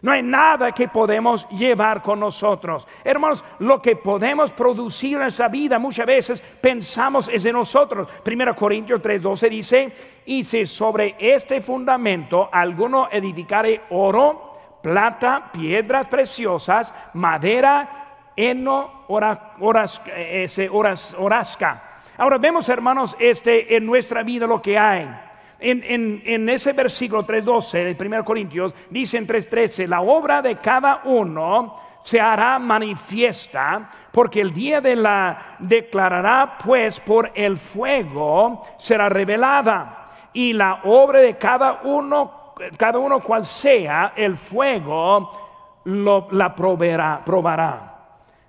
No 0.01 0.11
hay 0.11 0.21
nada 0.21 0.73
que 0.73 0.89
podemos 0.89 1.49
llevar 1.51 2.03
con 2.03 2.19
nosotros. 2.19 2.89
Hermanos, 3.05 3.45
lo 3.61 3.81
que 3.81 3.95
podemos 3.95 4.51
producir 4.51 5.17
en 5.17 5.29
esa 5.29 5.47
vida 5.47 5.79
muchas 5.79 6.07
veces 6.07 6.41
pensamos 6.61 7.29
es 7.29 7.45
de 7.45 7.53
nosotros. 7.53 8.09
1 8.27 8.57
Corintios 8.57 9.01
3:12 9.01 9.49
dice, 9.49 9.93
y 10.27 10.43
si 10.43 10.67
sobre 10.67 11.15
este 11.21 11.61
fundamento 11.61 12.49
alguno 12.51 13.11
edificare 13.13 13.83
oro, 13.91 14.81
plata, 14.83 15.51
piedras 15.53 16.09
preciosas, 16.09 16.93
madera, 17.15 18.33
heno, 18.35 19.05
oras, 19.07 20.03
ese, 20.17 20.69
horas, 20.69 21.15
orasca. 21.17 21.92
Ahora 22.23 22.39
vemos, 22.39 22.69
hermanos, 22.69 23.17
este 23.19 23.77
en 23.77 23.85
nuestra 23.85 24.23
vida 24.23 24.47
lo 24.47 24.63
que 24.63 24.79
hay. 24.79 25.13
En, 25.59 26.23
en, 26.25 26.49
ese 26.49 26.73
versículo 26.73 27.27
3.12 27.27 27.97
de 27.97 28.07
1 28.07 28.25
Corintios, 28.25 28.73
dice 28.91 29.19
en 29.19 29.27
3.13, 29.27 29.89
la 29.89 30.03
obra 30.03 30.41
de 30.41 30.55
cada 30.55 31.01
uno 31.03 31.75
se 32.01 32.21
hará 32.21 32.61
manifiesta, 32.61 33.91
porque 34.13 34.41
el 34.41 34.53
día 34.53 34.81
de 34.81 34.95
la 34.95 35.57
declarará, 35.59 36.59
pues 36.65 37.01
por 37.01 37.33
el 37.35 37.57
fuego 37.57 38.69
será 38.79 39.09
revelada, 39.09 40.13
y 40.33 40.53
la 40.53 40.83
obra 40.85 41.19
de 41.19 41.37
cada 41.37 41.81
uno 41.83 42.55
cada 42.77 43.01
uno 43.01 43.19
cual 43.19 43.43
sea 43.43 44.13
el 44.15 44.37
fuego, 44.37 45.33
lo, 45.87 46.29
la 46.31 46.55
proveerá, 46.55 47.21
probará. 47.25 47.92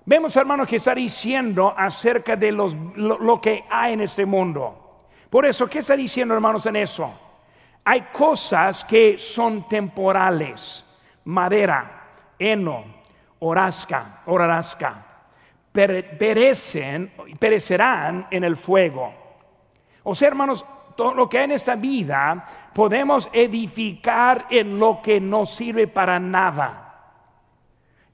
Vemos, 0.06 0.36
hermanos, 0.36 0.68
que 0.68 0.76
está 0.76 0.94
diciendo 0.94 1.74
acerca 1.76 2.36
de 2.36 2.52
los, 2.52 2.76
lo, 2.96 3.40
que 3.40 3.64
hay 3.70 3.94
en 3.94 4.02
este 4.02 4.26
mundo. 4.26 5.06
Por 5.30 5.46
eso, 5.46 5.70
¿qué 5.70 5.80
está 5.80 5.96
diciendo, 5.96 6.34
hermanos, 6.34 6.66
en 6.66 6.76
eso? 6.76 7.12
Hay 7.86 8.02
cosas 8.12 8.84
que 8.84 9.18
son 9.18 9.68
temporales. 9.68 10.86
Madera, 11.26 12.10
heno, 12.38 12.84
orasca, 13.40 14.22
orasca, 14.26 15.06
perecen, 15.72 17.14
perecerán 17.40 18.28
en 18.30 18.44
el 18.44 18.58
fuego. 18.58 19.14
O 20.04 20.14
sea, 20.14 20.28
hermanos, 20.28 20.66
todo 20.98 21.14
lo 21.14 21.30
que 21.30 21.38
hay 21.38 21.46
en 21.46 21.52
esta 21.52 21.76
vida 21.76 22.46
podemos 22.74 23.30
edificar 23.32 24.48
en 24.50 24.78
lo 24.80 25.02
que 25.02 25.22
no 25.22 25.46
sirve 25.46 25.88
para 25.88 26.20
nada. 26.20 26.80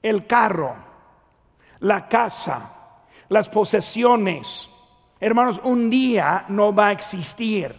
El 0.00 0.26
carro, 0.26 0.89
la 1.80 2.08
casa, 2.08 3.02
las 3.28 3.48
posesiones. 3.48 4.70
Hermanos, 5.18 5.60
un 5.64 5.90
día 5.90 6.44
no 6.48 6.74
va 6.74 6.88
a 6.88 6.92
existir. 6.92 7.74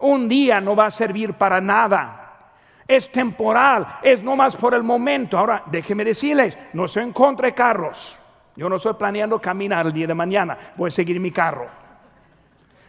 Un 0.00 0.28
día 0.28 0.60
no 0.60 0.74
va 0.74 0.86
a 0.86 0.90
servir 0.90 1.34
para 1.34 1.60
nada. 1.60 2.52
Es 2.86 3.10
temporal, 3.10 3.98
es 4.02 4.22
no 4.22 4.34
más 4.34 4.56
por 4.56 4.74
el 4.74 4.82
momento. 4.82 5.38
Ahora, 5.38 5.62
déjenme 5.66 6.04
decirles, 6.04 6.58
no 6.72 6.86
estoy 6.86 7.04
en 7.04 7.12
contra 7.12 7.46
de 7.46 7.54
carros. 7.54 8.18
Yo 8.56 8.68
no 8.68 8.76
estoy 8.76 8.94
planeando 8.94 9.40
caminar 9.40 9.86
el 9.86 9.92
día 9.92 10.06
de 10.06 10.14
mañana, 10.14 10.58
voy 10.76 10.88
a 10.88 10.90
seguir 10.90 11.20
mi 11.20 11.30
carro. 11.30 11.68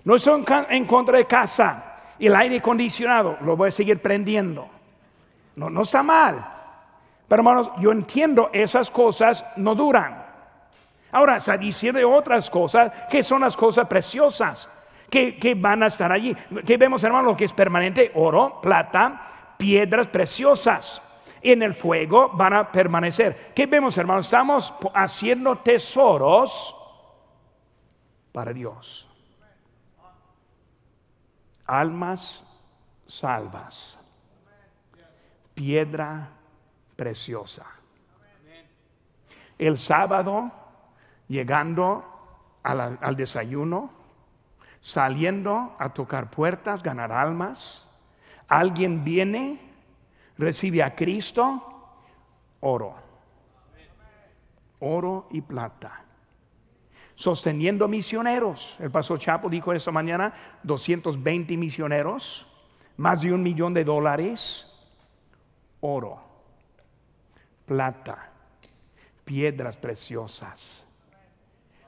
No 0.03 0.15
estoy 0.15 0.43
en 0.69 0.86
contra 0.86 1.17
de 1.17 1.26
casa 1.26 1.91
y 2.17 2.28
el 2.28 2.36
aire 2.36 2.57
acondicionado 2.57 3.38
lo 3.41 3.55
voy 3.55 3.67
a 3.67 3.72
seguir 3.72 4.01
prendiendo. 4.01 4.67
No, 5.55 5.69
no 5.69 5.82
está 5.82 6.01
mal. 6.01 6.51
Pero 7.32 7.39
hermanos, 7.39 7.71
yo 7.79 7.93
entiendo 7.93 8.49
esas 8.51 8.91
cosas 8.91 9.45
no 9.55 9.73
duran. 9.73 10.21
Ahora, 11.13 11.39
se 11.39 11.57
dice 11.57 11.93
de 11.93 12.03
otras 12.03 12.49
cosas 12.49 12.91
que 13.09 13.23
son 13.23 13.39
las 13.39 13.55
cosas 13.55 13.88
preciosas, 13.88 14.69
que, 15.09 15.39
que 15.39 15.55
van 15.55 15.82
a 15.82 15.86
estar 15.86 16.11
allí. 16.11 16.36
Que 16.65 16.75
vemos, 16.75 17.01
hermanos, 17.05 17.32
lo 17.32 17.38
que 17.38 17.45
es 17.45 17.53
permanente, 17.53 18.11
oro, 18.15 18.59
plata, 18.59 19.53
piedras 19.55 20.07
preciosas. 20.07 21.01
En 21.41 21.63
el 21.63 21.73
fuego 21.73 22.32
van 22.34 22.51
a 22.51 22.69
permanecer. 22.69 23.53
¿Qué 23.55 23.65
vemos, 23.65 23.97
hermanos? 23.97 24.25
Estamos 24.25 24.73
haciendo 24.93 25.57
tesoros 25.59 26.75
para 28.34 28.51
Dios 28.51 29.07
almas 31.65 32.43
salvas, 33.07 33.97
piedra 35.53 36.40
preciosa. 37.02 37.66
El 39.58 39.80
sábado, 39.80 40.52
llegando 41.28 42.06
al, 42.62 43.16
desayuno, 43.16 43.89
saliendo 44.80 45.76
a 45.80 45.89
tocar 45.95 46.30
puertas, 46.30 46.84
ganar 46.84 47.12
almas, 47.12 47.89
alguien 48.47 49.04
viene, 49.04 49.60
recibe 50.38 50.84
a 50.84 50.95
Cristo, 50.95 51.97
oro, 52.60 52.93
oro 54.78 55.28
y 55.32 55.41
plata 55.41 56.06
sosteniendo 57.16 57.88
misioneros. 57.88 58.78
El 58.80 58.89
pastor 58.89 59.18
Chapo 59.18 59.47
dijo 59.49 59.74
esta 59.74 59.91
mañana, 59.91 60.34
220 60.64 61.58
misioneros, 61.58 62.47
más 62.97 63.22
de 63.22 63.34
un 63.34 63.41
millón 63.43 63.76
de 63.76 63.84
dólares, 63.84 64.68
oro. 65.82 66.30
Plata, 67.72 68.30
piedras 69.24 69.78
preciosas. 69.78 70.84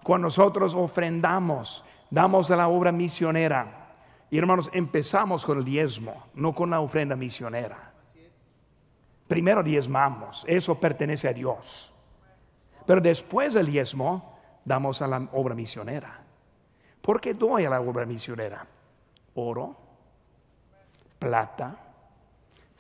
Cuando 0.02 0.28
nosotros 0.28 0.74
ofrendamos, 0.76 1.84
damos 2.10 2.50
a 2.50 2.56
la 2.56 2.70
obra 2.70 2.94
misionera. 2.94 3.90
Y 4.32 4.38
hermanos, 4.38 4.70
empezamos 4.72 5.44
con 5.44 5.58
el 5.58 5.66
diezmo, 5.66 6.28
no 6.36 6.56
con 6.56 6.70
la 6.70 6.80
ofrenda 6.80 7.18
misionera. 7.18 7.92
Primero 9.28 9.62
diezmamos, 9.62 10.46
eso 10.48 10.80
pertenece 10.80 11.28
a 11.28 11.34
Dios. 11.34 11.94
Pero 12.86 13.02
después 13.02 13.54
del 13.54 13.66
diezmo, 13.66 14.40
damos 14.64 15.02
a 15.02 15.08
la 15.08 15.28
obra 15.34 15.54
misionera. 15.54 16.18
¿Por 17.02 17.20
qué 17.20 17.34
doy 17.34 17.66
a 17.66 17.70
la 17.70 17.82
obra 17.82 18.06
misionera? 18.06 18.66
Oro, 19.36 19.76
plata, 21.20 21.76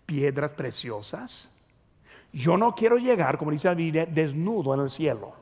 piedras 0.05 0.51
preciosas. 0.51 1.52
Yo 2.33 2.57
no 2.57 2.73
quiero 2.73 2.97
llegar, 2.97 3.37
como 3.37 3.51
dice 3.51 3.73
la 3.73 4.05
desnudo 4.07 4.73
en 4.73 4.81
el 4.81 4.89
cielo. 4.89 5.33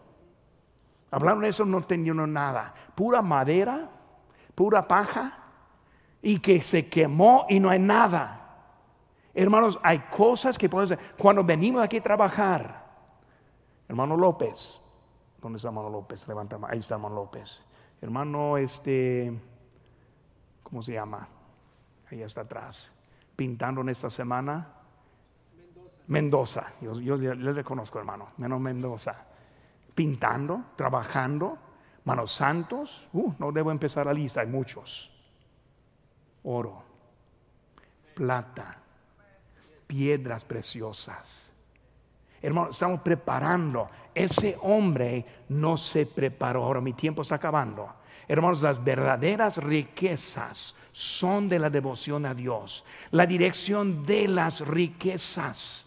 Hablando 1.10 1.42
de 1.42 1.50
eso, 1.50 1.66
no 1.66 1.82
teniendo 1.82 2.28
nada. 2.28 2.74
Pura 2.94 3.22
madera, 3.22 3.90
pura 4.54 4.86
paja, 4.88 5.42
y 6.22 6.40
que 6.40 6.62
se 6.62 6.88
quemó 6.88 7.46
y 7.50 7.60
no 7.60 7.70
hay 7.70 7.80
nada. 7.80 8.38
Hermanos, 9.34 9.80
hay 9.82 10.00
cosas 10.00 10.58
que 10.58 10.68
podemos 10.68 10.92
hacer. 10.92 11.16
Cuando 11.18 11.44
venimos 11.44 11.82
aquí 11.82 11.98
a 11.98 12.04
trabajar, 12.04 12.86
hermano 13.88 14.18
López, 14.18 14.82
¿dónde 15.42 15.58
está 15.58 15.70
hermano 15.70 15.90
López? 15.90 16.28
Levanta, 16.28 16.60
ahí 16.68 16.80
está 16.80 16.96
hermano 16.96 17.16
López. 17.16 17.62
Hermano, 18.02 18.58
este, 18.58 19.34
¿cómo 20.62 20.82
se 20.82 20.94
llama? 20.94 21.28
Ahí 22.12 22.22
está 22.22 22.42
atrás. 22.42 22.92
Pintando 23.36 23.82
en 23.82 23.90
esta 23.90 24.10
semana. 24.10 24.81
Mendoza. 26.08 26.74
Yo, 26.82 27.00
yo 27.00 27.18
le 27.18 27.54
reconozco, 27.54 28.00
hermano. 28.00 28.30
Menos 28.38 28.60
Mendoza. 28.60 29.16
Pintando, 29.94 30.66
trabajando. 30.76 31.58
Manos 32.04 32.32
santos. 32.32 33.08
Uh, 33.14 33.34
no 33.38 33.52
debo 33.52 33.72
empezar 33.72 34.06
la 34.06 34.14
lista, 34.14 34.42
hay 34.42 34.48
muchos. 34.48 35.12
Oro, 36.44 36.84
plata, 38.16 38.78
piedras 39.86 40.44
preciosas. 40.44 41.52
Hermano, 42.42 42.72
estamos 42.72 43.02
preparando. 43.02 43.90
Ese 44.16 44.58
hombre 44.62 45.26
no 45.50 45.78
se 45.78 46.08
preparó. 46.08 46.64
Ahora 46.64 46.82
mi 46.82 46.94
tiempo 46.94 47.22
está 47.22 47.36
acabando. 47.36 47.88
Hermanos, 48.28 48.62
las 48.62 48.84
verdaderas 48.84 49.58
riquezas 49.58 50.76
son 50.92 51.48
de 51.48 51.60
la 51.60 51.70
devoción 51.70 52.26
a 52.26 52.34
Dios, 52.34 52.86
la 53.12 53.26
dirección 53.26 54.04
de 54.06 54.28
las 54.28 54.66
riquezas. 54.66 55.86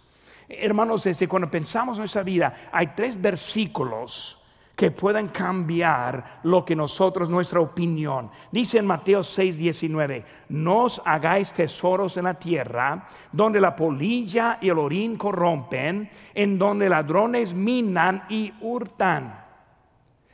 Hermanos, 0.48 1.04
desde 1.04 1.28
cuando 1.28 1.50
pensamos 1.50 1.96
en 1.96 2.02
nuestra 2.02 2.22
vida, 2.22 2.68
hay 2.70 2.88
tres 2.88 3.20
versículos 3.20 4.40
que 4.76 4.90
puedan 4.90 5.28
cambiar 5.28 6.40
lo 6.42 6.64
que 6.64 6.74
nosotros, 6.74 7.30
nuestra 7.30 7.60
opinión. 7.60 8.30
Dice 8.50 8.78
en 8.78 8.86
Mateo 8.86 9.22
6, 9.22 9.56
19, 9.56 10.24
no 10.48 10.86
hagáis 11.04 11.52
tesoros 11.52 12.16
en 12.16 12.24
la 12.24 12.34
tierra, 12.34 13.06
donde 13.30 13.60
la 13.60 13.76
polilla 13.76 14.58
y 14.60 14.68
el 14.68 14.78
orín 14.78 15.16
corrompen, 15.16 16.10
en 16.34 16.58
donde 16.58 16.88
ladrones 16.88 17.54
minan 17.54 18.24
y 18.28 18.52
hurtan. 18.60 19.44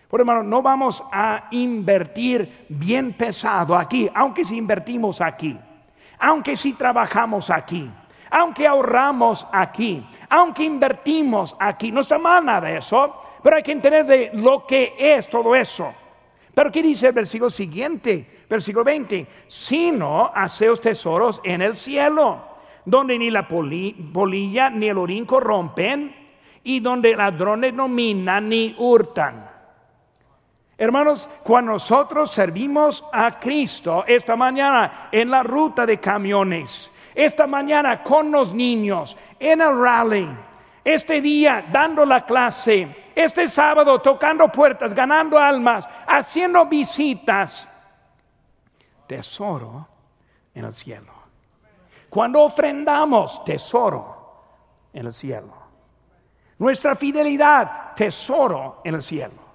Por 0.08 0.20
hermano, 0.20 0.42
no 0.42 0.62
vamos 0.62 1.04
a 1.12 1.48
invertir 1.52 2.66
bien 2.68 3.12
pesado 3.12 3.76
aquí, 3.76 4.11
aunque 4.12 4.44
si 4.44 4.56
invertimos 4.56 5.20
aquí, 5.20 5.56
aunque 6.18 6.56
si 6.56 6.72
trabajamos 6.72 7.50
aquí, 7.50 7.88
aunque 8.31 8.66
ahorramos 8.66 9.47
aquí, 9.53 10.07
aunque 10.28 10.64
invertimos 10.64 11.57
aquí, 11.59 11.91
no 11.91 12.01
está 12.01 12.18
mal 12.18 12.45
nada 12.45 12.68
de 12.68 12.76
eso 12.78 13.31
pero 13.43 13.57
hay 13.57 13.62
que 13.62 13.72
entender 13.72 14.07
de 14.07 14.31
lo 14.35 14.66
que 14.66 14.95
es 14.99 15.28
todo 15.28 15.55
eso. 15.55 15.93
Pero 16.55 16.70
¿qué 16.70 16.83
dice 16.83 17.09
el 17.09 17.12
versículo 17.12 17.49
siguiente? 17.49 18.45
Versículo 18.49 18.85
20. 18.85 19.26
Sino 19.47 20.31
haceos 20.35 20.81
tesoros 20.81 21.41
en 21.45 21.62
el 21.62 21.74
cielo, 21.74 22.41
donde 22.85 23.18
ni 23.18 23.31
la 23.31 23.47
polilla 23.47 24.70
ni 24.70 24.89
el 24.89 24.99
orín 24.99 25.24
corrompen, 25.24 26.14
y 26.62 26.81
donde 26.81 27.16
ladrones 27.16 27.72
no 27.72 27.89
minan 27.89 28.49
ni 28.49 28.74
hurtan. 28.78 29.49
Hermanos, 30.76 31.28
cuando 31.43 31.72
nosotros 31.72 32.31
servimos 32.31 33.05
a 33.12 33.39
Cristo 33.39 34.05
esta 34.07 34.35
mañana 34.35 35.09
en 35.12 35.31
la 35.31 35.43
ruta 35.43 35.87
de 35.87 35.99
camiones, 35.99 36.91
esta 37.14 37.46
mañana 37.46 38.02
con 38.02 38.30
los 38.30 38.52
niños, 38.52 39.16
en 39.38 39.61
el 39.61 39.80
rally, 39.80 40.28
este 40.84 41.20
día 41.20 41.66
dando 41.70 42.04
la 42.04 42.24
clase, 42.24 43.11
este 43.14 43.46
sábado 43.48 44.00
tocando 44.00 44.48
puertas, 44.48 44.94
ganando 44.94 45.38
almas, 45.38 45.88
haciendo 46.06 46.66
visitas. 46.66 47.68
Tesoro 49.06 49.88
en 50.54 50.64
el 50.64 50.72
cielo. 50.72 51.12
Cuando 52.08 52.42
ofrendamos, 52.42 53.44
tesoro 53.44 54.20
en 54.92 55.06
el 55.06 55.12
cielo. 55.12 55.54
Nuestra 56.58 56.94
fidelidad, 56.94 57.94
tesoro 57.94 58.80
en 58.84 58.94
el 58.96 59.02
cielo. 59.02 59.50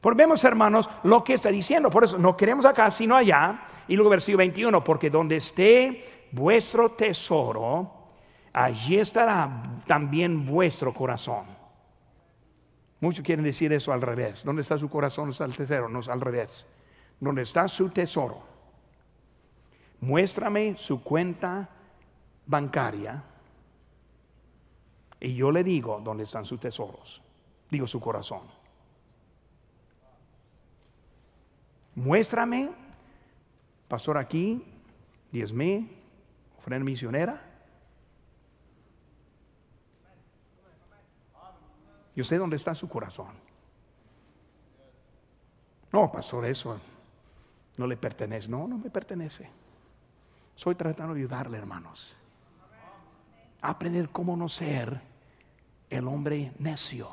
Porque 0.00 0.22
vemos, 0.22 0.42
hermanos, 0.44 0.88
lo 1.02 1.24
que 1.24 1.34
está 1.34 1.50
diciendo. 1.50 1.90
Por 1.90 2.04
eso 2.04 2.18
no 2.18 2.36
queremos 2.36 2.64
acá, 2.64 2.90
sino 2.90 3.16
allá. 3.16 3.66
Y 3.88 3.94
luego 3.94 4.10
versículo 4.10 4.38
21, 4.38 4.82
porque 4.82 5.10
donde 5.10 5.36
esté 5.36 6.15
vuestro 6.32 6.92
tesoro, 6.92 7.90
allí 8.52 8.98
estará 8.98 9.62
también 9.86 10.46
vuestro 10.46 10.92
corazón. 10.92 11.46
Muchos 13.00 13.24
quieren 13.24 13.44
decir 13.44 13.72
eso 13.72 13.92
al 13.92 14.02
revés. 14.02 14.44
¿Dónde 14.44 14.62
está 14.62 14.78
su 14.78 14.88
corazón? 14.88 15.28
Está 15.28 15.44
el 15.44 15.54
tesoro, 15.54 15.88
no 15.88 16.00
es 16.00 16.08
al 16.08 16.20
revés. 16.20 16.66
¿Dónde 17.20 17.42
está 17.42 17.68
su 17.68 17.90
tesoro? 17.90 18.42
Muéstrame 20.00 20.76
su 20.76 21.02
cuenta 21.02 21.68
bancaria 22.46 23.22
y 25.20 25.34
yo 25.34 25.50
le 25.50 25.64
digo 25.64 26.00
dónde 26.02 26.24
están 26.24 26.44
sus 26.44 26.60
tesoros. 26.60 27.22
Digo 27.70 27.86
su 27.86 28.00
corazón. 28.00 28.42
Muéstrame, 31.94 32.70
pastor 33.88 34.18
aquí, 34.18 34.62
diez 35.32 35.52
mil, 35.52 35.90
ofrenda 36.66 36.84
misionera. 36.84 37.40
Yo 42.16 42.24
sé 42.24 42.38
dónde 42.38 42.56
está 42.56 42.74
su 42.74 42.88
corazón. 42.88 43.28
No, 45.92 46.10
pastor, 46.10 46.44
eso 46.46 46.76
no 47.76 47.86
le 47.86 47.96
pertenece. 47.96 48.48
No, 48.48 48.66
no 48.66 48.78
me 48.78 48.90
pertenece. 48.90 49.48
Soy 50.56 50.74
tratando 50.74 51.14
de 51.14 51.20
ayudarle, 51.20 51.56
hermanos. 51.56 52.16
A 53.62 53.70
aprender 53.70 54.08
cómo 54.08 54.36
no 54.36 54.48
ser 54.48 55.00
el 55.88 56.08
hombre 56.08 56.52
necio. 56.58 57.08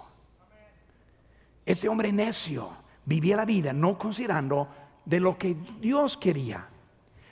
Ese 1.63 1.87
hombre 1.89 2.11
necio 2.11 2.71
vivía 3.05 3.35
la 3.35 3.45
vida 3.45 3.71
no 3.71 3.99
considerando 3.99 4.67
de 5.05 5.19
lo 5.19 5.37
que 5.37 5.55
Dios 5.79 6.17
quería. 6.17 6.67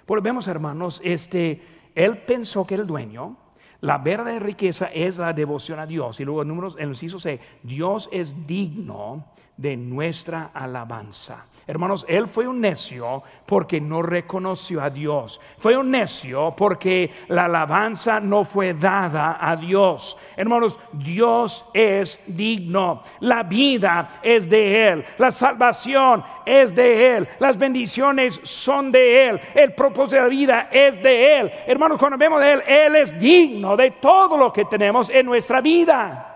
Porque 0.05 0.23
vemos, 0.23 0.47
hermanos, 0.47 1.01
este, 1.03 1.80
él 1.95 2.19
pensó 2.19 2.65
que 2.65 2.75
el 2.75 2.87
dueño, 2.87 3.37
la 3.81 3.97
verdadera 3.97 4.45
riqueza 4.45 4.85
es 4.87 5.17
la 5.17 5.33
devoción 5.33 5.79
a 5.79 5.85
Dios. 5.85 6.19
Y 6.19 6.25
luego 6.25 6.43
en 6.43 6.47
números, 6.47 6.75
en 6.77 6.83
el 6.83 6.89
inciso 6.89 7.19
C, 7.19 7.39
Dios 7.63 8.09
es 8.11 8.45
digno 8.45 9.25
de 9.57 9.77
nuestra 9.77 10.51
alabanza. 10.53 11.45
Hermanos, 11.67 12.05
él 12.09 12.27
fue 12.27 12.47
un 12.47 12.59
necio 12.59 13.23
porque 13.45 13.79
no 13.79 14.01
reconoció 14.01 14.81
a 14.81 14.89
Dios. 14.89 15.39
Fue 15.57 15.77
un 15.77 15.91
necio 15.91 16.53
porque 16.57 17.11
la 17.27 17.45
alabanza 17.45 18.19
no 18.19 18.43
fue 18.43 18.73
dada 18.73 19.37
a 19.39 19.55
Dios. 19.55 20.17
Hermanos, 20.35 20.79
Dios 20.91 21.65
es 21.73 22.19
digno. 22.25 23.03
La 23.19 23.43
vida 23.43 24.19
es 24.23 24.49
de 24.49 24.89
Él. 24.89 25.05
La 25.17 25.31
salvación 25.31 26.23
es 26.45 26.73
de 26.73 27.15
Él. 27.15 27.27
Las 27.39 27.57
bendiciones 27.57 28.41
son 28.43 28.91
de 28.91 29.29
Él. 29.29 29.41
El 29.53 29.73
propósito 29.73 30.17
de 30.17 30.21
la 30.23 30.27
vida 30.27 30.69
es 30.71 31.01
de 31.01 31.39
Él. 31.39 31.51
Hermanos, 31.67 31.99
cuando 31.99 32.17
vemos 32.17 32.41
de 32.41 32.53
Él, 32.53 32.63
Él 32.67 32.95
es 32.95 33.17
digno 33.19 33.77
de 33.77 33.91
todo 33.91 34.35
lo 34.35 34.51
que 34.51 34.65
tenemos 34.65 35.09
en 35.09 35.25
nuestra 35.25 35.61
vida. 35.61 36.30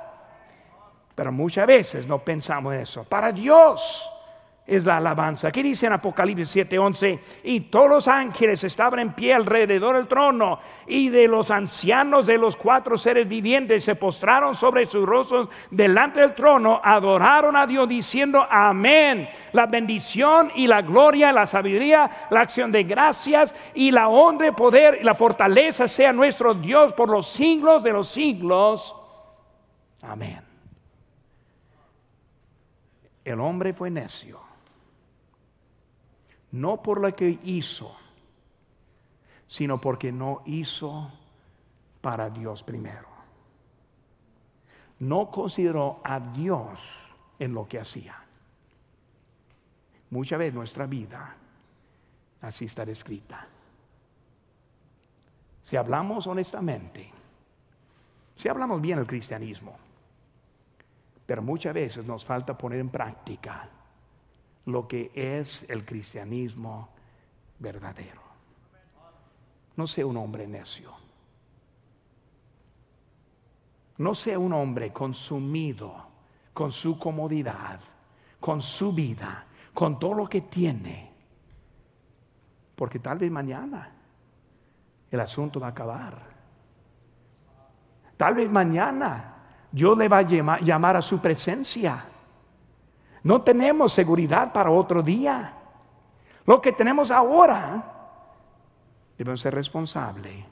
Pero 1.15 1.31
muchas 1.31 1.65
veces 1.65 2.07
no 2.07 2.19
pensamos 2.19 2.75
eso. 2.75 3.05
Para 3.05 3.31
Dios 3.31 4.11
es 4.67 4.83
la 4.83 4.97
alabanza. 4.97 5.49
Aquí 5.49 5.61
dice 5.61 5.85
en 5.85 5.93
Apocalipsis 5.93 6.49
7:11, 6.49 7.19
y 7.43 7.61
todos 7.61 7.89
los 7.89 8.07
ángeles 8.07 8.63
estaban 8.63 8.99
en 8.99 9.13
pie 9.13 9.33
alrededor 9.33 9.95
del 9.95 10.07
trono, 10.07 10.59
y 10.87 11.09
de 11.09 11.27
los 11.27 11.51
ancianos 11.51 12.25
de 12.25 12.37
los 12.37 12.55
cuatro 12.55 12.97
seres 12.97 13.27
vivientes 13.27 13.83
se 13.83 13.95
postraron 13.95 14.55
sobre 14.55 14.85
sus 14.85 15.05
rostros 15.05 15.49
delante 15.69 16.19
del 16.19 16.33
trono, 16.33 16.81
adoraron 16.83 17.55
a 17.55 17.67
Dios 17.67 17.87
diciendo, 17.87 18.45
amén. 18.49 19.29
La 19.53 19.67
bendición 19.67 20.51
y 20.55 20.67
la 20.67 20.81
gloria, 20.81 21.31
la 21.31 21.45
sabiduría, 21.45 22.09
la 22.31 22.41
acción 22.41 22.71
de 22.71 22.83
gracias 22.83 23.53
y 23.75 23.91
la 23.91 24.07
honra, 24.07 24.51
poder 24.55 24.99
y 25.01 25.03
la 25.03 25.13
fortaleza 25.13 25.87
sea 25.87 26.11
nuestro 26.11 26.55
Dios 26.55 26.91
por 26.93 27.09
los 27.09 27.27
siglos 27.27 27.83
de 27.83 27.91
los 27.91 28.07
siglos. 28.07 28.95
Amén. 30.01 30.44
El 33.25 33.39
hombre 33.39 33.73
fue 33.73 33.89
necio, 33.89 34.39
no 36.51 36.81
por 36.83 37.01
lo 37.01 37.13
que 37.15 37.39
hizo, 37.43 37.97
sino 39.47 39.81
porque 39.81 40.11
no 40.11 40.43
hizo 40.45 41.11
para 42.01 42.29
Dios 42.29 42.61
primero. 42.61 43.07
No 44.99 45.31
consideró 45.31 46.01
a 46.03 46.19
Dios 46.19 47.15
en 47.39 47.53
lo 47.55 47.67
que 47.67 47.79
hacía. 47.79 48.15
Muchas 50.11 50.37
veces 50.37 50.53
nuestra 50.53 50.85
vida 50.85 51.35
así 52.41 52.65
está 52.65 52.85
descrita. 52.85 53.47
Si 55.63 55.75
hablamos 55.75 56.27
honestamente, 56.27 57.11
si 58.35 58.47
hablamos 58.47 58.79
bien 58.79 58.99
el 58.99 59.07
cristianismo, 59.07 59.84
pero 61.25 61.41
muchas 61.41 61.73
veces 61.73 62.05
nos 62.05 62.25
falta 62.25 62.57
poner 62.57 62.79
en 62.79 62.89
práctica 62.89 63.69
lo 64.65 64.87
que 64.87 65.11
es 65.13 65.67
el 65.69 65.85
cristianismo 65.85 66.89
verdadero. 67.59 68.21
No 69.75 69.87
sea 69.87 70.05
un 70.05 70.17
hombre 70.17 70.47
necio. 70.47 70.91
No 73.97 74.13
sea 74.13 74.37
un 74.37 74.53
hombre 74.53 74.91
consumido 74.91 76.05
con 76.53 76.71
su 76.71 76.99
comodidad, 76.99 77.79
con 78.39 78.61
su 78.61 78.93
vida, 78.93 79.45
con 79.73 79.97
todo 79.97 80.13
lo 80.13 80.29
que 80.29 80.41
tiene. 80.41 81.11
Porque 82.75 82.99
tal 82.99 83.17
vez 83.17 83.31
mañana 83.31 83.91
el 85.09 85.19
asunto 85.19 85.59
va 85.59 85.67
a 85.67 85.71
acabar. 85.71 86.35
Tal 88.17 88.35
vez 88.35 88.49
mañana 88.49 89.34
Dios 89.75 89.97
le 89.97 90.07
va 90.07 90.19
a 90.19 90.21
llamar, 90.61 90.95
a 90.95 91.01
su 91.01 91.19
presencia. 91.19 92.05
No 93.23 93.41
tenemos 93.41 93.91
seguridad 93.91 94.53
para 94.53 94.71
otro 94.71 95.03
día. 95.03 95.53
Lo 96.45 96.61
que 96.61 96.71
tenemos 96.71 97.11
ahora 97.11 97.83
debemos 99.17 99.41
ser 99.41 99.53
responsables 99.53 100.45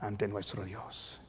ante 0.00 0.26
nuestro 0.26 0.64
Dios. 0.64 1.20